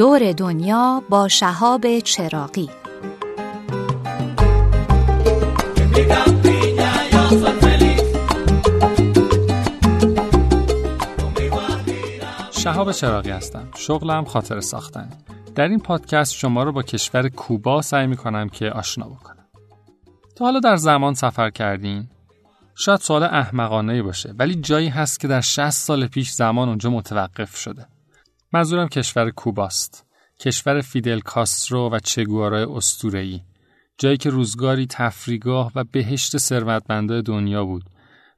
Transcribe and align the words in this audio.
دور 0.00 0.32
دنیا 0.32 1.02
با 1.08 1.28
شهاب 1.28 1.98
چراقی 1.98 2.70
شهاب 12.50 12.92
چراقی 12.92 13.30
هستم. 13.30 13.68
شغلم 13.76 14.24
خاطر 14.24 14.60
ساختن. 14.60 15.10
در 15.54 15.68
این 15.68 15.78
پادکست 15.78 16.34
شما 16.34 16.62
رو 16.62 16.72
با 16.72 16.82
کشور 16.82 17.28
کوبا 17.28 17.82
سعی 17.82 18.06
می 18.06 18.16
کنم 18.16 18.48
که 18.48 18.70
آشنا 18.70 19.08
بکنم. 19.08 19.46
تا 20.36 20.44
حالا 20.44 20.60
در 20.60 20.76
زمان 20.76 21.14
سفر 21.14 21.50
کردین 21.50 22.08
شاید 22.74 23.00
سوال 23.00 23.22
احمقانه 23.22 24.02
باشه 24.02 24.34
ولی 24.38 24.54
جایی 24.54 24.88
هست 24.88 25.20
که 25.20 25.28
در 25.28 25.40
60 25.40 25.70
سال 25.70 26.06
پیش 26.06 26.30
زمان 26.30 26.68
اونجا 26.68 26.90
متوقف 26.90 27.56
شده. 27.56 27.86
منظورم 28.52 28.88
کشور 28.88 29.30
کوباست. 29.30 30.06
کشور 30.40 30.80
فیدل 30.80 31.20
کاسترو 31.20 31.90
و 31.90 31.98
چگوارای 31.98 32.62
استورهی 32.62 33.42
جایی 33.98 34.16
که 34.16 34.30
روزگاری 34.30 34.86
تفریگاه 34.86 35.72
و 35.74 35.84
بهشت 35.84 36.38
ثروتمندای 36.38 37.22
دنیا 37.22 37.64
بود 37.64 37.84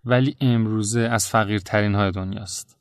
ولی 0.04 0.36
امروزه 0.40 1.00
از 1.00 1.28
فقیرترین 1.28 1.94
های 1.94 2.10
دنیاست. 2.10 2.76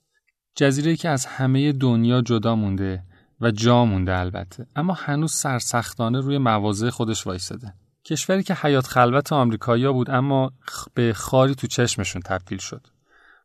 جزیره 0.56 0.96
که 0.96 1.10
از 1.10 1.26
همه 1.26 1.72
دنیا 1.72 2.22
جدا 2.22 2.56
مونده 2.56 3.04
و 3.42 3.52
جا 3.52 3.86
مونده 3.86 4.18
البته 4.18 4.68
اما 4.76 4.94
هنوز 4.94 5.34
سرسختانه 5.34 6.20
روی 6.20 6.38
مواضع 6.38 6.90
خودش 6.90 7.28
وایساده. 7.28 7.74
کشوری 8.06 8.44
که 8.44 8.54
حیات 8.54 8.88
خلوت 8.88 9.34
آمریکایی‌ها 9.34 9.94
بود 9.94 10.10
اما 10.10 10.52
به 10.94 11.14
خاری 11.14 11.56
تو 11.56 11.68
چشمشون 11.68 12.22
تبدیل 12.22 12.58
شد. 12.58 12.88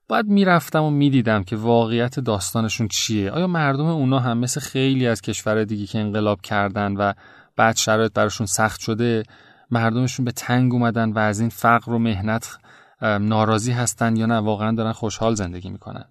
باید 0.09 0.27
می‌رفتم 0.27 0.83
و 0.83 0.91
می‌دیدم 0.91 1.45
که 1.45 1.57
واقعیت 1.57 2.21
داستانشون 2.21 2.89
چیه 2.89 3.31
آیا 3.31 3.47
مردم 3.47 3.87
اونا 3.87 4.19
هم 4.19 4.39
مثل 4.39 4.61
خیلی 4.61 5.07
از 5.07 5.23
کشور 5.23 5.65
دیگه 5.65 5.87
که 5.87 5.99
انقلاب 5.99 6.41
کردن 6.41 6.93
و 6.93 7.13
بعد 7.57 7.77
شرایط 7.77 8.13
براشون 8.13 8.47
سخت 8.47 8.81
شده 8.81 9.23
مردمشون 9.71 10.25
به 10.25 10.33
تنگ 10.33 10.73
اومدن 10.73 11.13
و 11.13 11.19
از 11.19 11.41
این 11.41 11.49
فقر 11.49 11.93
و 11.93 11.99
مهنت 11.99 12.59
ناراضی 13.03 13.73
هستن 13.73 14.17
یا 14.17 14.27
نه 14.27 14.35
واقعا 14.35 14.73
دارن 14.73 14.93
خوشحال 14.93 15.35
زندگی 15.35 15.71
می‌کنن 15.71 16.05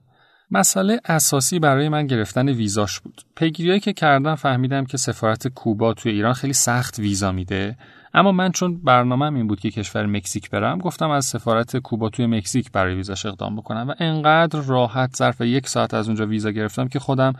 مسئله 0.51 0.99
اساسی 1.05 1.59
برای 1.59 1.89
من 1.89 2.07
گرفتن 2.07 2.49
ویزاش 2.49 2.99
بود. 2.99 3.21
پیگیریایی 3.35 3.79
که 3.79 3.93
کردم 3.93 4.35
فهمیدم 4.35 4.85
که 4.85 4.97
سفارت 4.97 5.47
کوبا 5.47 5.93
توی 5.93 6.11
ایران 6.11 6.33
خیلی 6.33 6.53
سخت 6.53 6.99
ویزا 6.99 7.31
میده. 7.31 7.77
اما 8.15 8.31
من 8.31 8.51
چون 8.51 8.77
برنامه 8.83 9.25
این 9.25 9.47
بود 9.47 9.59
که 9.59 9.71
کشور 9.71 10.05
مکزیک 10.05 10.49
برم 10.49 10.79
گفتم 10.79 11.09
از 11.09 11.25
سفارت 11.25 11.77
کوبا 11.77 12.09
توی 12.09 12.25
مکزیک 12.25 12.71
برای 12.71 12.95
ویزاش 12.95 13.25
اقدام 13.25 13.55
بکنم 13.55 13.89
و 13.89 13.93
انقدر 13.99 14.61
راحت 14.61 15.15
ظرف 15.15 15.41
یک 15.41 15.69
ساعت 15.69 15.93
از 15.93 16.07
اونجا 16.07 16.25
ویزا 16.25 16.51
گرفتم 16.51 16.87
که 16.87 16.99
خودم 16.99 17.33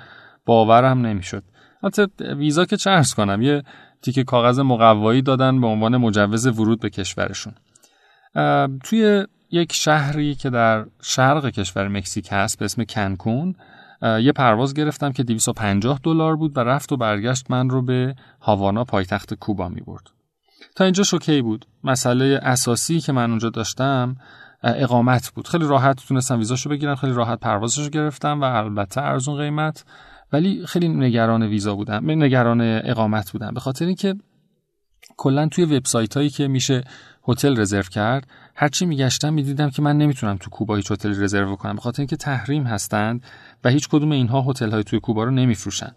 باورم 0.46 1.06
نمی‌شد. 1.06 1.44
البته 1.84 2.34
ویزا 2.36 2.66
که 2.66 2.78
چه 2.78 3.02
کنم 3.16 3.42
یه 3.42 3.64
تیکه 4.02 4.24
کاغذ 4.24 4.60
مقوایی 4.60 5.22
دادن 5.22 5.62
به 5.62 5.68
عنوان 5.68 5.98
مجوز 5.98 6.48
ورود 6.48 6.80
به 6.80 6.90
کشورشون. 6.90 7.54
توی 8.84 9.26
یک 9.52 9.74
شهری 9.74 10.36
که 10.36 10.50
در 10.50 10.86
شرق 11.02 11.50
کشور 11.50 11.88
مکزیک 11.88 12.30
هست 12.32 12.60
به 12.60 12.66
اسم 12.66 12.84
کنکون 12.84 13.56
یه 14.02 14.32
پرواز 14.32 14.74
گرفتم 14.74 15.12
که 15.12 15.24
250 15.24 16.00
دلار 16.04 16.36
بود 16.36 16.58
و 16.58 16.60
رفت 16.60 16.92
و 16.92 16.98
برگشت 16.98 17.52
من 17.52 17.70
رو 17.70 17.82
به 17.82 18.16
هاوانا 18.42 18.84
پایتخت 18.84 19.34
کوبا 19.34 19.70
می 19.70 19.82
برد. 19.82 20.15
تا 20.76 20.84
اینجا 20.84 21.04
شوکی 21.04 21.42
بود. 21.42 21.66
مسئله 21.84 22.40
اساسی 22.44 23.00
که 23.00 23.12
من 23.12 23.30
اونجا 23.30 23.50
داشتم 23.50 24.16
اقامت 24.64 25.32
بود. 25.36 25.48
خیلی 25.48 25.66
راحت 25.68 26.08
تونستم 26.08 26.38
ویزاشو 26.38 26.70
بگیرم، 26.70 26.96
خیلی 26.96 27.14
راحت 27.14 27.40
پروازشو 27.40 27.90
گرفتم 27.90 28.42
و 28.42 28.44
البته 28.44 29.02
ارزون 29.02 29.38
قیمت 29.38 29.86
ولی 30.34 30.66
خیلی 30.66 30.88
نگران 30.88 31.44
ویزا 31.44 31.76
بودم، 31.76 32.12
نگران 32.12 32.62
اقامت 32.62 33.32
بودم 33.32 33.54
به 33.54 33.60
خاطر 33.60 33.86
اینکه 33.86 34.16
کلا 35.18 35.48
توی 35.48 35.66
وبسایت 35.66 36.18
هایی 36.18 36.30
که 36.30 36.48
میشه 36.48 36.84
هتل 37.28 37.60
رزرو 37.60 37.84
کرد 37.84 38.28
هرچی 38.56 38.86
میگشتم 38.86 39.34
می‌دیدم 39.34 39.70
که 39.70 39.82
من 39.82 39.98
نمی‌تونم 39.98 40.38
تو 40.38 40.50
کوبا 40.50 40.76
هیچ 40.76 40.92
هتل 40.92 41.24
رزرو 41.24 41.56
کنم 41.56 41.76
بخاطر 41.76 42.02
اینکه 42.02 42.16
تحریم 42.16 42.64
هستند 42.64 43.24
و 43.64 43.70
هیچ 43.70 43.90
کدوم 43.90 44.12
اینها 44.12 44.42
هتل 44.42 44.72
های 44.72 44.84
توی 44.84 45.00
کوبا 45.00 45.24
رو 45.24 45.32
نمیفروشن 45.32 45.92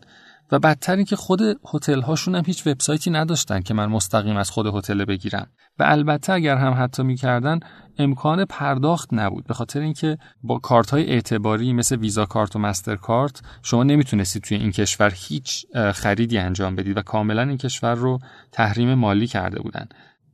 و 0.53 0.59
بدتر 0.59 0.97
اینکه 0.97 1.17
خود 1.17 1.41
هتل 1.75 2.01
هاشون 2.01 2.35
هم 2.35 2.43
هیچ 2.47 2.67
وبسایتی 2.67 3.11
نداشتن 3.11 3.61
که 3.61 3.75
من 3.75 3.87
مستقیم 3.87 4.37
از 4.37 4.51
خود 4.51 4.67
هتل 4.67 5.05
بگیرم. 5.05 5.47
و 5.79 5.85
البته 5.87 6.33
اگر 6.33 6.57
هم 6.57 6.85
حتی 6.85 7.03
می‌کردن 7.03 7.61
امکان 7.99 8.45
پرداخت 8.45 9.09
نبود. 9.13 9.47
به 9.47 9.55
خاطر 9.55 9.81
اینکه 9.81 10.19
با 10.43 10.59
کارت 10.59 10.91
های 10.91 11.07
اعتباری 11.07 11.73
مثل 11.73 11.97
ویزا 11.97 12.27
کارت 12.27 12.57
و 12.57 12.59
مستر 12.59 12.97
کارت 12.97 13.43
شما 13.63 13.85
نمی‌تونستید 13.85 14.43
توی 14.43 14.57
این 14.57 14.73
کشور 14.73 15.13
هیچ 15.17 15.67
خریدی 15.95 16.39
انجام 16.39 16.77
بدید 16.77 16.97
و 16.97 17.03
کاملا 17.03 17.43
این 17.43 17.57
کشور 17.57 17.95
رو 17.95 18.19
تحریم 18.53 18.95
مالی 18.95 19.27
کرده 19.27 19.61
بودن. 19.63 19.89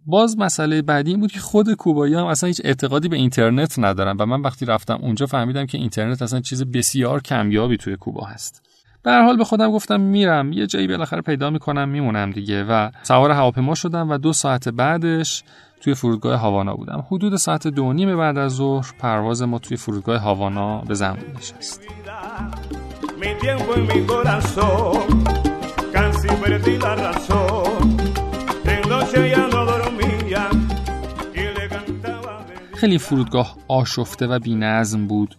باز 0.06 0.38
مسئله 0.38 0.82
بعدی 0.82 1.10
این 1.10 1.20
بود 1.20 1.32
که 1.32 1.40
خود 1.40 1.74
کوبایی 1.74 2.14
هم 2.14 2.26
اصلا 2.26 2.46
هیچ 2.46 2.60
اعتقادی 2.64 3.08
به 3.08 3.16
اینترنت 3.16 3.78
ندارن. 3.78 4.16
و 4.16 4.26
من 4.26 4.40
وقتی 4.40 4.66
رفتم 4.66 4.98
اونجا 5.02 5.26
فهمیدم 5.26 5.66
که 5.66 5.78
اینترنت 5.78 6.22
اصلا 6.22 6.40
چیز 6.40 6.62
بسیار 6.62 7.22
کمیابی 7.22 7.76
توی 7.76 7.96
کوبا 7.96 8.26
هست. 8.26 8.73
هر 9.10 9.24
حال 9.24 9.36
به 9.36 9.44
خودم 9.44 9.70
گفتم 9.70 10.00
میرم. 10.00 10.52
یه 10.52 10.66
جایی 10.66 10.86
بالاخره 10.86 11.20
پیدا 11.20 11.50
می‌کنم 11.50 11.88
میمونم 11.88 12.30
دیگه. 12.30 12.64
و 12.64 12.90
سوار 13.02 13.30
هواپیما 13.30 13.74
شدم 13.74 14.10
و 14.10 14.18
دو 14.18 14.32
ساعت 14.32 14.68
بعدش 14.68 15.42
توی 15.80 15.94
فرودگاه 15.94 16.40
هاوانا 16.40 16.74
بودم. 16.74 17.04
حدود 17.10 17.36
ساعت 17.36 17.68
دو 17.68 17.92
نیم 17.92 18.16
بعد 18.16 18.38
از 18.38 18.52
ظهر 18.52 18.92
پرواز 18.98 19.42
ما 19.42 19.58
توی 19.58 19.76
فرودگاه 19.76 20.18
هاوانا 20.20 20.78
به 20.78 20.94
زمین 20.94 21.24
نشست. 21.36 21.80
خیلی 32.74 32.98
فرودگاه 32.98 33.56
آشفته 33.68 34.26
و 34.26 34.38
نظم 34.46 35.06
بود. 35.06 35.36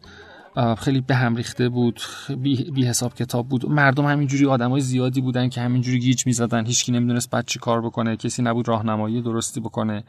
خیلی 0.77 1.01
به 1.01 1.15
هم 1.15 1.35
ریخته 1.35 1.69
بود 1.69 2.01
بی, 2.37 2.71
بی 2.71 2.85
حساب 2.85 3.15
کتاب 3.15 3.49
بود. 3.49 3.69
مردم 3.69 4.05
همینجوری 4.05 4.45
آدمای 4.45 4.81
زیادی 4.81 5.21
بودن 5.21 5.49
که 5.49 5.61
همینجوری 5.61 5.99
گیج 5.99 6.25
می‌زدن. 6.25 6.65
هیچکی 6.65 6.91
نمی‌دونست 6.91 7.29
بعد 7.29 7.45
چی 7.45 7.59
کار 7.59 7.81
بکنه 7.81 8.17
کسی 8.17 8.41
نبود 8.41 8.67
راهنمایی 8.67 9.21
درستی 9.21 9.59
بکنه. 9.59 10.03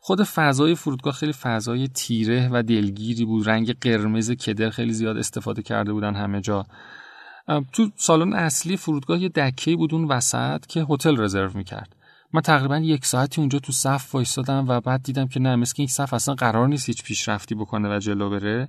خود 0.00 0.22
فضای 0.22 0.74
فرودگاه 0.74 1.12
خیلی 1.12 1.32
فضای 1.32 1.88
تیره 1.88 2.48
و 2.52 2.62
دلگیری 2.62 3.24
بود. 3.24 3.48
رنگ 3.48 3.78
قرمز 3.80 4.30
کدر 4.30 4.70
خیلی 4.70 4.92
زیاد 4.92 5.16
استفاده 5.16 5.62
کرده 5.62 5.92
بودن 5.92 6.14
همه 6.14 6.40
جا. 6.40 6.66
تو 7.72 7.90
سالن 7.96 8.32
اصلی 8.32 8.76
فرودگاه 8.76 9.22
یه 9.22 9.28
دکه 9.28 9.76
بود 9.76 9.94
اون 9.94 10.04
وسط 10.04 10.66
که 10.66 10.86
هتل 10.90 11.20
رزرو 11.20 11.50
می‌کرد. 11.54 11.96
من 12.32 12.40
تقریبا 12.40 12.78
یک 12.78 13.06
ساعتی 13.06 13.40
اونجا 13.40 13.58
تو 13.58 13.72
صف 13.72 14.14
وایستادم 14.14 14.64
و 14.68 14.80
بعد 14.80 15.02
دیدم 15.02 15.28
که 15.28 15.40
نه 15.40 15.56
مثل 15.56 15.74
این 15.78 15.88
صف 15.88 16.14
اصلا 16.14 16.34
قرار 16.34 16.68
نیست 16.68 16.86
هیچ 16.88 17.02
پیشرفتی 17.02 17.54
بکنه 17.54 17.96
و 17.96 17.98
جلو 17.98 18.30
بره. 18.30 18.68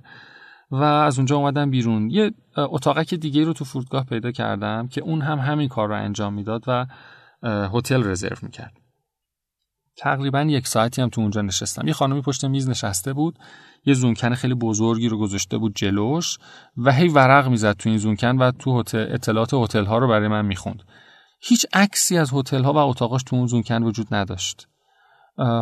و 0.70 0.82
از 0.82 1.18
اونجا 1.18 1.36
اومدم 1.36 1.70
بیرون. 1.70 2.10
یه 2.10 2.32
اتاقک 2.56 3.14
دیگه 3.14 3.44
رو 3.44 3.52
تو 3.52 3.64
فرودگاه 3.64 4.04
پیدا 4.04 4.30
کردم 4.30 4.88
که 4.88 5.00
اون 5.00 5.20
هم 5.20 5.38
همین 5.38 5.68
کار 5.68 5.88
رو 5.88 5.94
انجام 5.94 6.34
می‌داد 6.34 6.64
و 6.66 6.86
هتل 7.42 8.04
رزرو 8.04 8.36
می‌کرد. 8.42 8.72
تقریبا 9.98 10.42
یک 10.42 10.66
ساعتی 10.66 11.02
هم 11.02 11.08
تو 11.08 11.20
اونجا 11.20 11.42
نشستم. 11.42 11.86
یه 11.86 11.92
خانمی 11.92 12.20
پشت 12.20 12.44
میز 12.44 12.68
نشسته 12.68 13.12
بود. 13.12 13.38
یه 13.86 13.94
زونکن 13.94 14.34
خیلی 14.34 14.54
بزرگی 14.54 15.08
رو 15.08 15.18
گذاشته 15.18 15.58
بود 15.58 15.76
جلوش 15.76 16.38
و 16.76 16.92
هی 16.92 17.08
ورق 17.08 17.48
می‌زد 17.48 17.76
تو 17.76 17.88
این 17.88 17.98
زونکن 17.98 18.36
و 18.36 18.50
تو 18.50 18.70
اطلاعات 18.94 19.54
هتل 19.54 19.84
ها 19.84 19.98
رو 19.98 20.08
برای 20.08 20.28
من 20.28 20.44
می‌خوند. 20.44 20.82
هیچ 21.40 21.66
عکسی 21.72 22.18
از 22.18 22.30
هتل 22.34 22.64
ها 22.64 22.72
و 22.72 22.76
اتاقاش 22.76 23.22
تو 23.22 23.36
اون 23.36 23.46
زونکن 23.46 23.82
وجود 23.82 24.14
نداشت. 24.14 24.68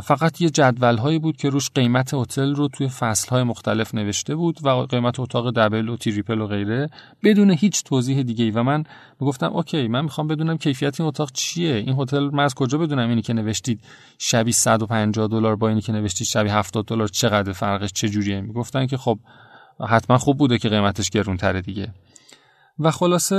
فقط 0.03 0.41
یه 0.41 0.51
جدول 0.51 0.97
هایی 0.97 1.19
بود 1.19 1.37
که 1.37 1.51
روش 1.51 1.71
قیمت 1.75 2.15
هتل 2.15 2.55
رو 2.55 2.69
توی 2.69 2.89
فصل 2.89 3.29
های 3.29 3.43
مختلف 3.43 3.95
نوشته 3.95 4.35
بود 4.35 4.59
و 4.63 4.69
قیمت 4.69 5.21
اتاق 5.21 5.51
double 5.51 5.89
و 5.89 5.97
triple 5.97 6.41
و 6.41 6.47
غیره 6.47 6.91
بدون 7.25 7.51
هیچ 7.51 7.85
توضیح 7.85 8.23
دیگه 8.23 8.45
ای 8.45 8.51
و 8.51 8.63
من 8.63 8.85
می‌گفتم 9.21 9.53
OK 9.53 9.89
من 9.89 10.03
می‌خوام 10.03 10.27
بدونم 10.27 10.59
کیفیت 10.59 11.01
این 11.01 11.09
اتاق 11.09 11.33
چیه؟ 11.33 11.75
این 11.75 11.97
هتل 12.01 12.31
من 12.33 12.45
از 12.45 12.55
کجا 12.55 12.79
بدونم 12.79 13.09
اینی 13.09 13.23
که 13.23 13.33
نوشتید 13.33 13.81
شبی 14.19 14.53
150 14.53 15.29
دلار 15.29 15.57
با 15.57 15.69
اینی 15.69 15.81
که 15.81 15.93
نوشتید 15.93 16.27
شبی 16.27 16.49
70 16.49 16.87
دلار؟ 16.87 17.09
چقدر 17.09 17.53
فرقش؟ 17.53 17.93
چه 17.93 18.09
جوریه؟ 18.09 18.41
می‌گفتن 18.41 18.87
که 18.87 18.97
خب 18.97 19.19
حتما 19.89 20.19
خوب 20.19 20.39
بوده 20.39 20.59
که 20.59 20.69
قیمتش 20.69 21.11
گرونتره 21.11 21.63
دیگه. 21.63 21.89
و 22.79 22.91
خلاصه 22.91 23.37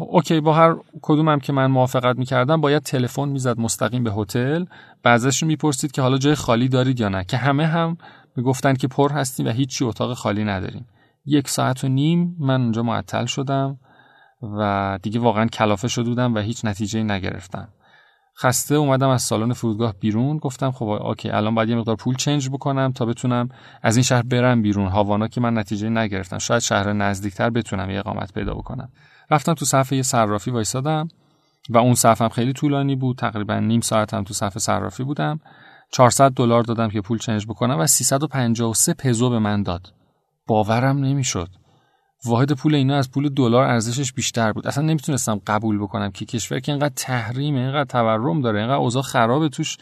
OK 0.00 0.40
با 0.40 0.52
هر 0.52 0.76
کدومم 1.02 1.40
که 1.40 1.52
من 1.52 1.66
موافقت 1.66 2.16
می‌کردم 2.18 2.60
باید 2.60 2.82
تلفن 2.82 3.28
می‌زد 3.28 3.58
مستقیم 3.58 4.04
به 4.04 4.12
هتل. 4.12 4.64
بعضشون 5.02 5.46
می‌پرسید 5.46 5.92
که 5.92 6.02
حالا 6.02 6.18
جای 6.18 6.34
خالی 6.34 6.68
دارید 6.68 7.00
یا 7.00 7.08
نه؟ 7.08 7.24
که 7.24 7.36
همه 7.36 7.66
هم 7.66 7.96
می‌گفتن 8.36 8.74
که 8.74 8.88
پر 8.88 9.12
هستیم 9.12 9.46
و 9.46 9.50
هیچی 9.50 9.84
اتاق 9.84 10.14
خالی 10.14 10.44
نداریم. 10.44 10.86
یک 11.26 11.48
ساعت 11.48 11.84
و 11.84 11.88
نیم 11.88 12.36
من 12.40 12.62
اونجا 12.62 12.82
معطل 12.82 13.26
شدم 13.26 13.78
و 14.58 14.98
دیگه 15.02 15.20
واقعا 15.20 15.46
کلافه 15.46 15.88
شده 15.88 16.22
و 16.22 16.38
هیچ 16.38 16.64
نتیجه 16.64 17.02
نگرفتم. 17.02 17.68
خسته 18.38 18.74
اومدم 18.74 19.08
از 19.08 19.22
سالن 19.22 19.52
فرودگاه 19.52 19.94
بیرون. 20.00 20.38
گفتم 20.38 20.70
خب 20.70 20.88
OK 20.88 21.30
الان 21.30 21.54
باید 21.54 21.68
یه 21.68 21.76
مقدار 21.76 21.96
پول 21.96 22.16
change 22.16 22.48
بکنم 22.48 22.92
تا 22.92 23.06
بتونم 23.06 23.48
از 23.82 23.96
این 23.96 24.02
شهر 24.02 24.22
برم 24.22 24.62
بیرون. 24.62 24.88
هاوانا 24.88 25.28
که 25.28 25.40
من 25.40 25.58
نتیجه 25.58 25.88
نگرفتم. 25.88 26.38
شاید 26.38 26.62
شهر 26.62 26.92
نزدیکتر 26.92 27.50
بتونم 27.50 27.90
یه 27.90 27.98
اقامت 27.98 28.32
پیدا 28.32 28.54
بکنم. 28.54 28.88
رفتم 29.30 29.54
تو 29.54 29.64
صفحه 29.64 29.96
یه 29.96 30.02
صرافی 30.02 30.50
وایسادم 30.50 31.08
و 31.70 31.78
اون 31.78 31.94
صفم 31.94 32.28
خیلی 32.28 32.52
طولانی 32.52 32.96
بود. 32.96 33.18
تقریبا 33.18 33.58
نیم 33.58 33.80
ساعت 33.80 34.14
هم 34.14 34.24
تو 34.24 34.34
صفحه 34.34 34.58
صرافی 34.58 35.04
بودم. 35.04 35.40
400 35.92 36.32
دلار 36.32 36.62
دادم 36.62 36.88
که 36.88 37.00
پول 37.00 37.18
چنج 37.18 37.46
بکنم 37.46 37.78
و 37.78 37.86
353 37.86 38.94
پزو 38.94 39.30
به 39.30 39.38
من 39.38 39.62
داد. 39.62 39.92
باورم 40.46 40.98
نمی‌شد. 40.98 41.48
واحد 42.26 42.52
پول 42.52 42.74
اینا 42.74 42.96
از 42.96 43.10
پول 43.10 43.28
دلار 43.28 43.64
ارزشش 43.64 44.12
بیشتر 44.12 44.52
بود. 44.52 44.66
اصلا 44.66 44.84
نمی‌تونستم 44.84 45.40
قبول 45.46 45.78
بکنم 45.78 46.10
که 46.10 46.24
کشور 46.24 46.60
که 46.60 46.72
اینقدر 46.72 46.94
تحریمه 46.96 47.60
اینقدر 47.60 47.84
تورم 47.84 48.40
داره 48.40 48.58
اینقدر 48.58 48.76
اوضاع 48.76 49.02
خرابه 49.02 49.48
توش 49.48 49.78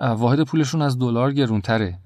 واحد 0.00 0.40
پولشون 0.40 0.82
از 0.82 0.98
دلار 0.98 1.32
گرونتره. 1.32 1.98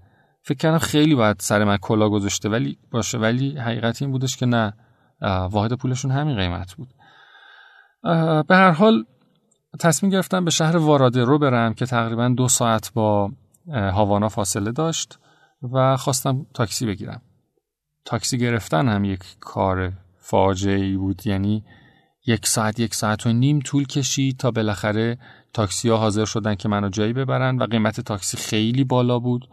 فکر 0.42 0.58
کردم 0.58 0.78
خیلی 0.78 1.14
باید 1.14 1.36
سر 1.40 1.64
من 1.64 1.76
کلا 1.76 2.08
گذاشته 2.08 2.48
ولی 2.48 2.78
باشه 2.90 3.18
ولی 3.18 3.58
حقیقت 3.58 4.02
این 4.02 4.10
بودش 4.10 4.36
که 4.36 4.46
نه 4.46 4.72
واحد 5.50 5.72
پولشون 5.72 6.10
همین 6.10 6.36
قیمت 6.36 6.74
بود. 6.74 6.88
به 8.48 8.56
هر 8.56 8.70
حال 8.70 9.04
تصمیم 9.80 10.12
گرفتم 10.12 10.44
به 10.44 10.50
شهر 10.50 10.76
واراده 10.76 11.24
رو 11.24 11.38
برم 11.38 11.74
که 11.74 11.86
تقریبا 11.86 12.28
دو 12.28 12.48
ساعت 12.48 12.92
با 12.92 13.30
هاوانا 13.72 14.28
فاصله 14.28 14.72
داشت 14.72 15.18
و 15.72 15.96
خواستم 15.96 16.46
تاکسی 16.54 16.86
بگیرم. 16.86 17.22
تاکسی 18.04 18.38
گرفتن 18.38 18.88
هم 18.88 19.04
یک 19.04 19.24
کار 19.40 19.92
فاجعه 20.18 20.96
بود. 20.96 21.26
یعنی 21.26 21.64
یک 22.26 22.46
ساعت 22.46 22.80
یک 22.80 22.94
ساعت 22.94 23.26
و 23.26 23.32
نیم 23.32 23.58
طول 23.58 23.86
کشید 23.86 24.36
تا 24.36 24.50
بالاخره 24.50 25.18
تاکسی 25.52 25.88
ها 25.88 25.96
حاضر 25.96 26.24
شدن 26.24 26.54
که 26.54 26.68
منو 26.68 26.88
جایی 26.88 27.12
ببرن 27.12 27.58
و 27.58 27.66
قیمت 27.66 28.00
تاکسی 28.00 28.36
خیلی 28.36 28.84
بالا 28.84 29.18
بود. 29.18 29.48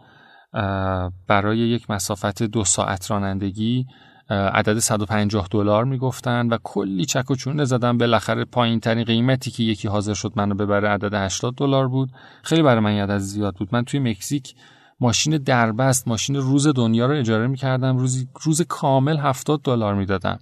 برای 1.28 1.58
یک 1.58 1.90
مسافت 1.90 2.42
دو 2.42 2.64
ساعت 2.64 3.10
رانندگی 3.10 3.86
عدد 4.30 4.78
150 4.78 5.48
دلار 5.50 5.84
می‌گفتن 5.84 6.48
و 6.48 6.58
کلی 6.62 7.04
چک 7.04 7.30
و 7.30 7.34
چونه 7.34 7.64
زدم 7.64 7.98
بالاخره 7.98 8.44
پایین 8.44 8.80
ترین 8.80 9.04
قیمتی 9.04 9.50
که 9.50 9.62
یکی 9.62 9.88
حاضر 9.88 10.14
شد 10.14 10.32
منو 10.36 10.54
ببره 10.54 10.88
عدد 10.88 11.14
80 11.14 11.54
دلار 11.54 11.88
بود. 11.88 12.10
خیلی 12.42 12.62
برای 12.62 12.80
من 12.80 12.98
عدد 12.98 13.18
زیاد 13.18 13.54
بود. 13.54 13.68
من 13.72 13.84
توی 13.84 14.00
مکزیک 14.00 14.54
ماشین 15.02 15.38
دربست 15.38 16.08
ماشین 16.08 16.36
روز 16.36 16.66
دنیا 16.66 17.06
رو 17.06 17.14
اجاره 17.14 17.46
می‌کردم. 17.46 17.96
روز 17.96 18.26
روز 18.42 18.62
کامل 18.62 19.16
70 19.16 19.60
دلار 19.64 19.94
می‌دادم. 19.94 20.38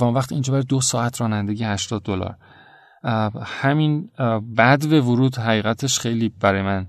و 0.00 0.04
اون 0.04 0.14
وقت 0.14 0.32
اینجا 0.32 0.52
برای 0.52 0.64
دو 0.64 0.80
ساعت 0.80 1.20
رانندگی 1.20 1.64
80 1.64 2.02
دلار. 2.02 2.36
همین 3.42 4.10
بدو 4.56 5.00
ورود 5.00 5.36
حقیقتش 5.36 5.98
خیلی 5.98 6.28
برای 6.28 6.62
من 6.62 6.86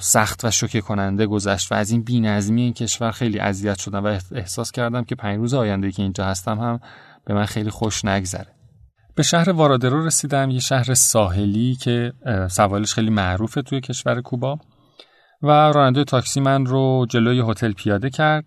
سخت 0.00 0.44
و 0.44 0.50
شوکه 0.50 0.80
کننده 0.80 1.26
گذشت 1.26 1.72
و 1.72 1.74
از 1.74 1.90
این 1.90 2.02
بینظمی 2.02 2.62
این 2.62 2.72
کشور 2.72 3.10
خیلی 3.10 3.38
اذیت 3.38 3.78
شدم 3.78 4.04
و 4.04 4.18
احساس 4.32 4.72
کردم 4.72 5.04
که 5.04 5.14
پنج 5.14 5.38
روز 5.38 5.54
آینده 5.54 5.92
که 5.92 6.02
اینجا 6.02 6.24
هستم 6.24 6.58
هم 6.58 6.80
به 7.24 7.34
من 7.34 7.44
خیلی 7.44 7.70
خوش 7.70 8.04
نگذره. 8.04 8.54
به 9.14 9.22
شهر 9.22 9.50
وارادرو 9.50 10.06
رسیدم 10.06 10.50
یه 10.50 10.60
شهر 10.60 10.94
ساحلی 10.94 11.74
که 11.74 12.12
سواحلش 12.50 12.94
خیلی 12.94 13.10
معروفه 13.10 13.62
توی 13.62 13.80
کشور 13.80 14.20
کوبا. 14.20 14.58
و 15.44 15.50
راننده 15.50 16.04
تاکسی 16.04 16.40
من 16.40 16.66
رو 16.66 17.06
جلوی 17.08 17.50
هتل 17.50 17.72
پیاده 17.72 18.10
کرد. 18.10 18.44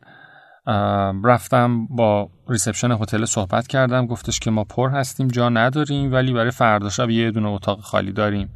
رفتم 1.24 1.88
با 1.88 2.30
reception 2.50 2.92
هتل 2.92 3.26
صحبت 3.26 3.68
کردم. 3.68 4.06
گفتش 4.06 4.40
که 4.40 4.52
ما 4.52 4.64
پر 4.64 4.90
هستیم 4.90 5.28
جا 5.28 5.50
نداریم 5.50 6.14
ولی 6.14 6.34
برای 6.34 6.52
فردا 6.52 6.90
شب 6.90 7.10
یه 7.10 7.32
دونه 7.32 7.48
اتاق 7.48 7.80
خالی 7.80 8.12
داریم. 8.12 8.50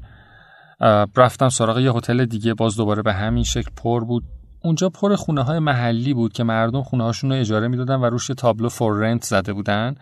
رفتم 1.18 1.50
سراغ 1.50 1.80
یه 1.80 1.92
هتل 1.92 2.26
دیگه 2.26 2.54
باز 2.54 2.78
دوباره 2.78 3.02
به 3.02 3.14
همین 3.14 3.44
شکل 3.44 3.72
پر 3.84 4.04
بود. 4.04 4.24
اونجا 4.64 4.90
پر 4.90 5.16
خونه 5.16 5.44
های 5.44 5.60
محلی 5.60 6.14
بود 6.14 6.34
که 6.34 6.44
مردم 6.44 6.84
خونه 6.84 7.04
هاشون 7.04 7.32
رو 7.32 7.40
اجاره 7.40 7.68
می‌دادن 7.68 7.96
و 7.96 8.06
روش 8.06 8.28
تابلو 8.28 8.70
فور 8.70 8.94
رنت 8.94 9.24
زده 9.24 9.54
بودن. 9.54 9.96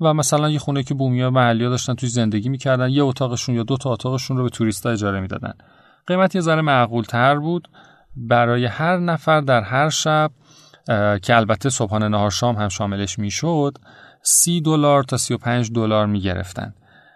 و 0.00 0.14
مثلا 0.14 0.50
یه 0.50 0.58
خونه 0.58 0.82
که 0.82 0.94
بومیا 0.94 1.30
محلی 1.30 1.64
ها 1.64 1.70
داشتن 1.70 1.94
توی 1.94 2.08
زندگی 2.08 2.48
می‌کردن 2.48 2.90
یه 2.90 3.02
اتاقشون 3.02 3.54
یا 3.54 3.62
دو 3.62 3.76
تا 3.76 3.92
اتاقشون 3.92 4.36
رو 4.36 4.42
به 4.42 4.48
توریستا 4.48 4.90
اجاره 4.90 5.20
می‌دادن. 5.20 5.52
قیمت 6.06 6.34
یه 6.34 6.40
ذره 6.40 6.62
معقول 6.62 7.04
تر 7.04 7.38
بود. 7.38 7.68
برای 8.16 8.66
هر 8.66 8.96
نفر 8.96 9.40
در 9.40 9.62
هر 9.62 9.88
شب 9.88 10.30
که 11.22 11.36
البته 11.36 11.70
صبحانه 11.70 12.08
نهار 12.08 12.30
شام 12.30 12.56
هم 12.56 12.68
شاملش 12.68 13.18
می‌شد 13.18 13.78
سی 14.22 14.60
دلار 14.60 15.02
تا 15.02 15.16
سی 15.16 15.34
و 15.34 15.38
پنج 15.38 15.72
دلار 15.72 16.06
می‌گرفتن. 16.06 16.74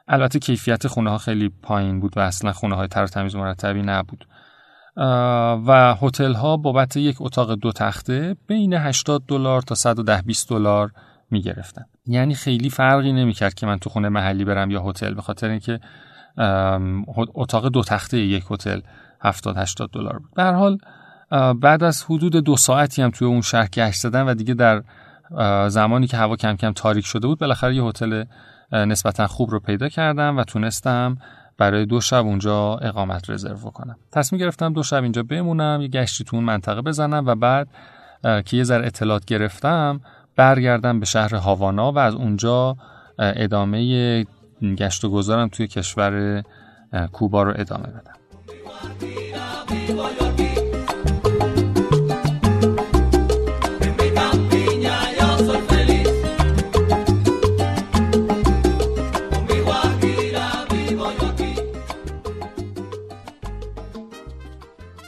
البته 0.09 0.39
کیفیت 0.39 0.87
خونه 0.87 1.11
ها 1.11 1.19
خیلی 1.19 1.49
پایین 1.63 2.01
بود 2.01 2.17
و 2.17 2.21
اصلا 2.21 2.53
خونه 2.53 2.77
های 2.77 2.89
تر 2.89 3.07
تمیز 3.07 3.37
مرتبی 3.37 3.83
نبود. 3.83 4.27
و 5.67 5.97
هتل 6.03 6.35
ها 6.35 6.57
بابت 6.57 6.97
یک 6.97 7.17
اتاق 7.21 7.55
دو 7.55 7.73
تخته 7.73 8.37
بین 8.47 8.75
80 8.75 9.23
دلار 9.29 9.63
تا 9.63 9.75
110 9.75 10.23
20 10.23 10.49
دلار 10.49 10.91
می 11.31 11.43
گرفتن 11.43 11.85
یعنی 12.07 12.35
خیلی 12.35 12.71
فرقی 12.71 13.13
نمی 13.13 13.33
کرد 13.33 13.55
که 13.55 13.67
من 13.67 13.79
تو 13.79 13.91
خونه 13.91 14.09
محلی 14.09 14.45
برم 14.45 14.71
یا 14.71 14.83
هتل 14.83 15.15
به 15.15 15.23
خاطر 15.23 15.49
اینکه 15.49 15.81
اتاق 17.35 17.69
دو 17.69 17.83
تخته 17.83 18.19
یک 18.19 18.45
هتل 18.51 18.81
70 19.21 19.57
80 19.57 19.91
دلار 19.91 20.19
بود. 20.19 20.35
به 20.35 20.45
حال 20.45 20.79
بعد 21.55 21.83
از 21.83 22.05
حدود 22.05 22.37
دو 22.37 22.57
ساعتی 22.57 23.03
هم 23.03 23.11
توی 23.11 23.29
اون 23.29 23.41
شهر 23.41 23.69
گشت 23.69 24.01
زدن 24.01 24.29
و 24.29 24.35
دیگه 24.35 24.55
در 24.55 24.83
زمانی 25.69 26.07
که 26.07 26.17
هوا 26.17 26.37
کم 26.37 26.57
کم 26.57 26.73
تاریک 26.73 27.07
شده 27.07 27.27
بود 27.27 27.39
بالاخره 27.39 27.75
یه 27.75 27.85
هتل 27.85 28.25
نسبتا 28.73 29.27
خوب 29.27 29.51
رو 29.51 29.61
پیدا 29.61 29.89
کردم 29.89 30.37
و 30.37 30.45
تونستم 30.45 31.17
برای 31.59 31.87
دو 31.87 32.01
شب 32.01 32.27
اونجا 32.27 32.77
اقامت 32.77 33.31
رزرو 33.31 33.71
کنم 33.71 33.97
تصمیم 34.13 34.41
گرفتم 34.41 34.73
دو 34.73 34.83
شب 34.83 35.03
اینجا 35.03 35.23
بمونم 35.23 35.79
یه 35.83 35.89
گشتی 35.89 36.25
تو 36.25 36.37
اون 36.37 36.45
منطقه 36.45 36.83
بزنم 36.83 37.27
و 37.27 37.35
بعد 37.35 37.69
که 38.23 38.57
یه 38.57 38.65
ذره 38.65 38.87
اطلاعات 38.87 39.25
گرفتم 39.25 40.01
برگردم 40.37 41.01
به 41.01 41.07
شهر 41.07 41.35
هاوانا 41.35 41.93
و 41.93 41.99
از 41.99 42.15
اونجا 42.15 42.77
ادامه 43.19 44.25
گشت 44.63 45.05
و 45.05 45.11
گذارم 45.11 45.49
توی 45.49 45.67
کشور 45.67 46.43
کوبا 47.13 47.43
رو 47.43 47.53
ادامه 47.57 47.87
بدم. 47.87 48.13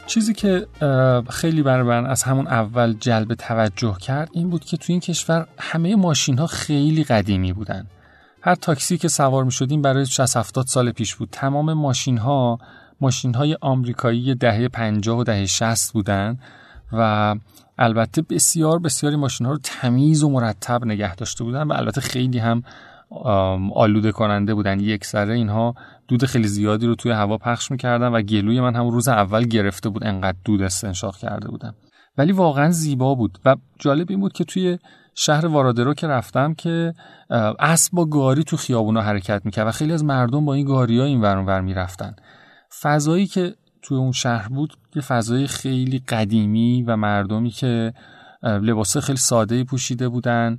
چیزی 0.07 0.35
که 0.35 0.67
خیلی 1.31 1.63
برای 1.63 1.83
من 1.83 2.07
از 2.07 2.23
همون 2.23 2.47
اول 2.47 2.93
جلب 2.93 3.35
توجه 3.35 3.97
کرد 4.01 4.29
این 4.33 4.51
بود 4.51 4.65
که 4.65 4.77
تو 4.77 4.85
این 4.89 5.01
کشور 5.01 5.47
همه 5.59 5.97
ماشین 5.97 6.39
ها 6.39 6.47
خیلی 6.47 7.05
قدیمی 7.05 7.53
بودن. 7.53 7.87
هر 8.43 8.55
تاکسی 8.55 8.99
که 8.99 9.09
سوار 9.09 9.45
می 9.45 9.53
شدیم 9.53 9.83
برای 9.83 10.07
60 10.07 10.37
70 10.37 10.67
سال 10.67 10.93
پیش 10.93 11.15
بود. 11.15 11.29
تمام 11.33 11.73
ماشین 11.73 12.19
ها 12.19 12.59
ماشین 13.01 13.35
های 13.35 13.57
آمریکایی 13.61 14.35
دهه 14.35 14.69
50 14.69 15.19
و 15.19 15.25
دهه 15.25 15.47
60 15.47 15.93
بودن 15.93 16.39
و 16.93 17.35
البته 17.79 18.23
بسیار 18.23 18.79
بسیاری 18.79 19.17
ماشین 19.17 19.47
ها 19.47 19.53
رو 19.53 19.59
تمیز 19.63 20.23
و 20.23 20.31
مرتب 20.31 20.85
نگه 20.85 21.15
داشته 21.15 21.45
بودن 21.45 21.63
و 21.63 21.73
البته 21.73 22.01
خیلی 22.01 22.39
هم 22.39 22.63
آلوده 23.75 24.13
کننده 24.13 24.55
بودن. 24.55 24.81
یک 24.81 25.05
سره 25.05 25.35
اینها 25.35 25.75
دود 26.09 26.25
خیلی 26.25 26.49
زیادی 26.49 26.87
رو 26.87 26.95
توی 26.95 27.13
هوا 27.13 27.39
پخش 27.39 27.71
می‌کردن 27.71 28.09
و 28.09 28.23
گلوی 28.23 28.61
من 28.61 28.77
هم 28.77 28.89
روز 28.89 29.09
اول 29.09 29.45
گرفته 29.45 29.89
بود 29.89 30.05
انقدر 30.05 30.39
دود 30.45 30.63
استنشاق 30.63 31.17
کرده 31.17 31.49
بودم. 31.49 31.75
ولی 32.19 32.33
واقعا 32.33 32.71
زیبا 32.71 33.15
بود 33.15 33.39
و 33.45 33.57
جالب 33.79 34.07
این 34.11 34.21
بود 34.21 34.33
که 34.33 34.45
توی 34.45 34.79
شهر 35.15 35.47
وارادرو 35.47 35.95
که 35.95 36.07
رفتم 36.07 36.55
که 36.55 36.95
اسب 37.59 37.93
با 37.93 38.05
گاری 38.05 38.45
تو 38.45 38.57
خیابونا 38.57 39.01
حرکت 39.01 39.43
می‌کرد 39.45 39.67
و 39.67 39.71
خیلی 39.71 39.93
از 39.93 40.05
مردم 40.05 40.45
با 40.45 40.55
این 40.55 40.67
گاری 40.67 40.99
ها 40.99 41.05
این 41.05 41.21
ور 41.21 41.61
می‌رفتن. 41.61 42.17
فضایی 42.81 43.27
که 43.27 43.55
توی 43.83 43.97
اون 43.97 44.13
شهر 44.13 44.49
بود 44.49 44.77
یه 44.95 45.03
فضای 45.03 45.47
خیلی 45.47 45.99
قدیمی 46.09 46.83
و 46.83 46.97
مردمی 46.97 47.51
که 47.51 47.93
لباس 48.43 48.97
خیلی 48.97 49.19
ساده 49.19 49.65
پوشیده 49.65 50.09
بودن 50.09 50.57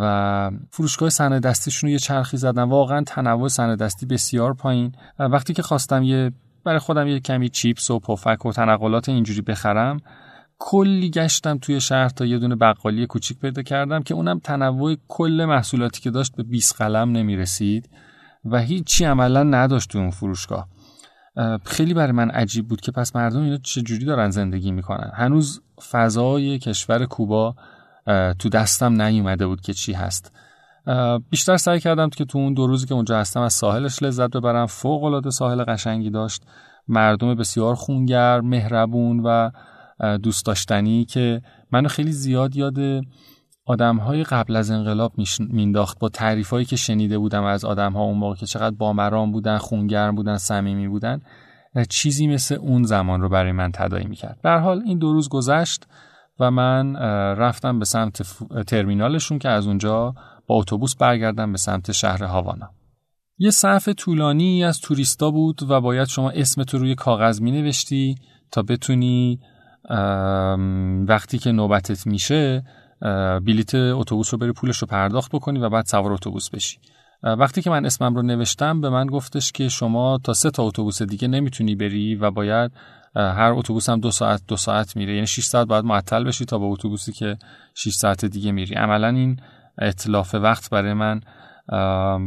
و 0.00 0.50
فروشگاه 0.70 1.10
صنایع 1.10 1.40
دستیشون 1.40 1.88
رو 1.88 1.92
یه 1.92 1.98
چرخی 1.98 2.36
زدن. 2.36 2.62
واقعا 2.62 3.02
تنوع 3.06 3.48
صنایع 3.48 3.76
دستی 3.76 4.06
بسیار 4.06 4.54
پایین. 4.54 4.92
وقتی 5.18 5.54
که 5.54 5.62
خواستم 5.62 6.02
یه 6.02 6.32
برای 6.64 6.78
خودم 6.78 7.08
یه 7.08 7.20
کمی 7.20 7.48
چیپس 7.48 7.90
و 7.90 7.98
پفک 7.98 8.46
و 8.46 8.52
تنقلات 8.52 9.08
اینجوری 9.08 9.40
بخرم 9.40 10.00
کلی 10.62 11.10
گشتم 11.10 11.58
توی 11.58 11.80
شهر 11.80 12.08
تا 12.08 12.24
یه 12.24 12.38
دونه 12.38 12.56
بقالی 12.56 13.06
کوچیک 13.06 13.38
پیدا 13.38 13.62
کردم 13.62 14.02
که 14.02 14.14
اونم 14.14 14.38
تنوع 14.38 14.96
کل 15.08 15.44
محصولاتی 15.48 16.00
که 16.00 16.10
داشت 16.10 16.36
به 16.36 16.42
20 16.42 16.76
قلم 16.76 17.12
نمی 17.12 17.36
رسید 17.36 17.90
و 18.44 18.60
هیچی 18.60 19.04
عملا 19.04 19.42
نداشت 19.42 19.90
تو 19.90 19.98
اون 19.98 20.10
فروشگاه. 20.10 20.68
خیلی 21.64 21.94
برای 21.94 22.12
من 22.12 22.30
عجیب 22.30 22.68
بود 22.68 22.80
که 22.80 22.92
پس 22.92 23.16
مردم 23.16 23.42
اینا 23.42 23.56
چجوری 23.56 24.04
دارن 24.04 24.30
زندگی 24.30 24.72
می‌کنن. 24.72 25.10
هنوز 25.14 25.62
فضای 25.90 26.58
کشور 26.58 27.06
کوبا 27.06 27.54
تو 28.38 28.48
دستم 28.48 29.02
نیومده 29.02 29.46
بود 29.46 29.60
که 29.60 29.72
چی 29.72 29.92
هست. 29.92 30.32
بیشتر 31.30 31.56
سعی 31.56 31.80
کردم 31.80 32.08
که 32.08 32.24
تو 32.24 32.38
اون 32.38 32.54
دو 32.54 32.66
روزی 32.66 32.86
که 32.86 32.94
اونجا 32.94 33.18
هستم 33.18 33.40
از 33.40 33.52
ساحلش 33.52 34.02
لذت 34.02 34.30
ببرم. 34.30 34.66
فوق 34.66 35.04
العاده 35.04 35.30
ساحل 35.30 35.64
قشنگی 35.64 36.10
داشت. 36.10 36.42
مردم 36.88 37.34
بسیار 37.34 37.74
خونگر 37.74 38.40
مهربون 38.40 39.20
و 39.20 39.50
دوست 40.22 40.46
داشتنی 40.46 41.04
که 41.04 41.42
منو 41.72 41.88
خیلی 41.88 42.12
زیاد 42.12 42.56
یاد 42.56 42.78
آدم 43.64 43.96
های 43.96 44.24
قبل 44.24 44.56
از 44.56 44.70
انقلاب 44.70 45.12
مینداخت 45.38 45.98
با 45.98 46.08
تعریف 46.08 46.50
هایی 46.50 46.64
که 46.64 46.76
شنیده 46.76 47.18
بودم 47.18 47.44
از 47.44 47.64
آدم 47.64 47.92
ها 47.92 48.02
اون 48.02 48.18
موقع 48.18 48.34
که 48.34 48.46
چقدر 48.46 48.76
بامران 48.76 49.32
بودن 49.32 49.58
خونگرم 49.58 50.14
بودن 50.14 50.36
صمیمی 50.36 50.88
بودن 50.88 51.20
چیزی 51.88 52.26
مثل 52.26 52.54
اون 52.54 52.82
زمان 52.82 53.20
رو 53.20 53.28
برای 53.28 53.52
من 53.52 53.72
تدایی 53.72 54.06
می‌کرد. 54.06 54.38
در 54.42 54.58
حال 54.58 54.82
این 54.86 54.98
دو 54.98 55.12
روز 55.12 55.28
گذشت 55.28 55.86
و 56.40 56.50
من 56.50 56.96
رفتم 57.36 57.78
به 57.78 57.84
سمت 57.84 58.22
ترمینالشون 58.66 59.38
که 59.38 59.48
از 59.48 59.66
اونجا 59.66 60.14
با 60.46 60.54
اتوبوس 60.54 60.96
برگردم 60.96 61.52
به 61.52 61.58
سمت 61.58 61.92
شهر 61.92 62.24
هاوانا. 62.24 62.70
یه 63.38 63.50
صف 63.50 63.88
طولانی 63.88 64.64
از 64.64 64.80
توریستا 64.80 65.30
بود 65.30 65.70
و 65.70 65.80
باید 65.80 66.08
شما 66.08 66.30
اسمتو 66.30 66.78
روی 66.78 66.94
کاغذ 66.94 67.40
می 67.40 67.50
نوشتی 67.50 68.14
تا 68.52 68.62
بتونی 68.62 69.40
وقتی 71.08 71.38
که 71.38 71.52
نوبتت 71.52 72.06
میشه 72.06 72.64
بلیت 73.46 73.74
اتوبوس 73.74 74.34
رو 74.34 74.38
بری 74.38 74.52
پولش 74.52 74.78
رو 74.78 74.86
پرداخت 74.86 75.32
بکنی 75.32 75.58
و 75.58 75.68
بعد 75.68 75.86
سوار 75.86 76.12
اتوبوس 76.12 76.50
بشی. 76.50 76.78
وقتی 77.22 77.62
که 77.62 77.70
من 77.70 77.86
اسمم 77.86 78.14
رو 78.14 78.22
نوشتم 78.22 78.80
به 78.80 78.90
من 78.90 79.06
گفتش 79.06 79.52
که 79.52 79.68
شما 79.68 80.18
تا 80.24 80.32
سه 80.32 80.50
تا 80.50 80.62
اتوبوس 80.62 81.02
دیگه 81.02 81.28
نمی‌تونی 81.28 81.74
بری 81.74 82.14
و 82.14 82.30
باید 82.30 82.72
هر 83.16 83.52
اتوبوس 83.56 83.88
هم 83.88 84.00
دو 84.00 84.10
ساعت 84.10 84.42
دو 84.48 84.56
ساعت 84.56 84.96
میره. 84.96 85.14
یعنی 85.14 85.26
6 85.26 85.44
ساعت 85.44 85.66
باید 85.66 85.84
معطل 85.84 86.24
بشی 86.24 86.44
تا 86.44 86.58
به 86.58 86.64
اتوبوسی 86.64 87.12
که 87.12 87.38
6 87.74 87.92
ساعت 87.92 88.24
دیگه 88.24 88.52
میری. 88.52 88.74
عملا 88.74 89.08
این 89.08 89.40
اطلاف 89.78 90.34
وقت 90.34 90.70
برای 90.70 90.92
من 90.92 91.20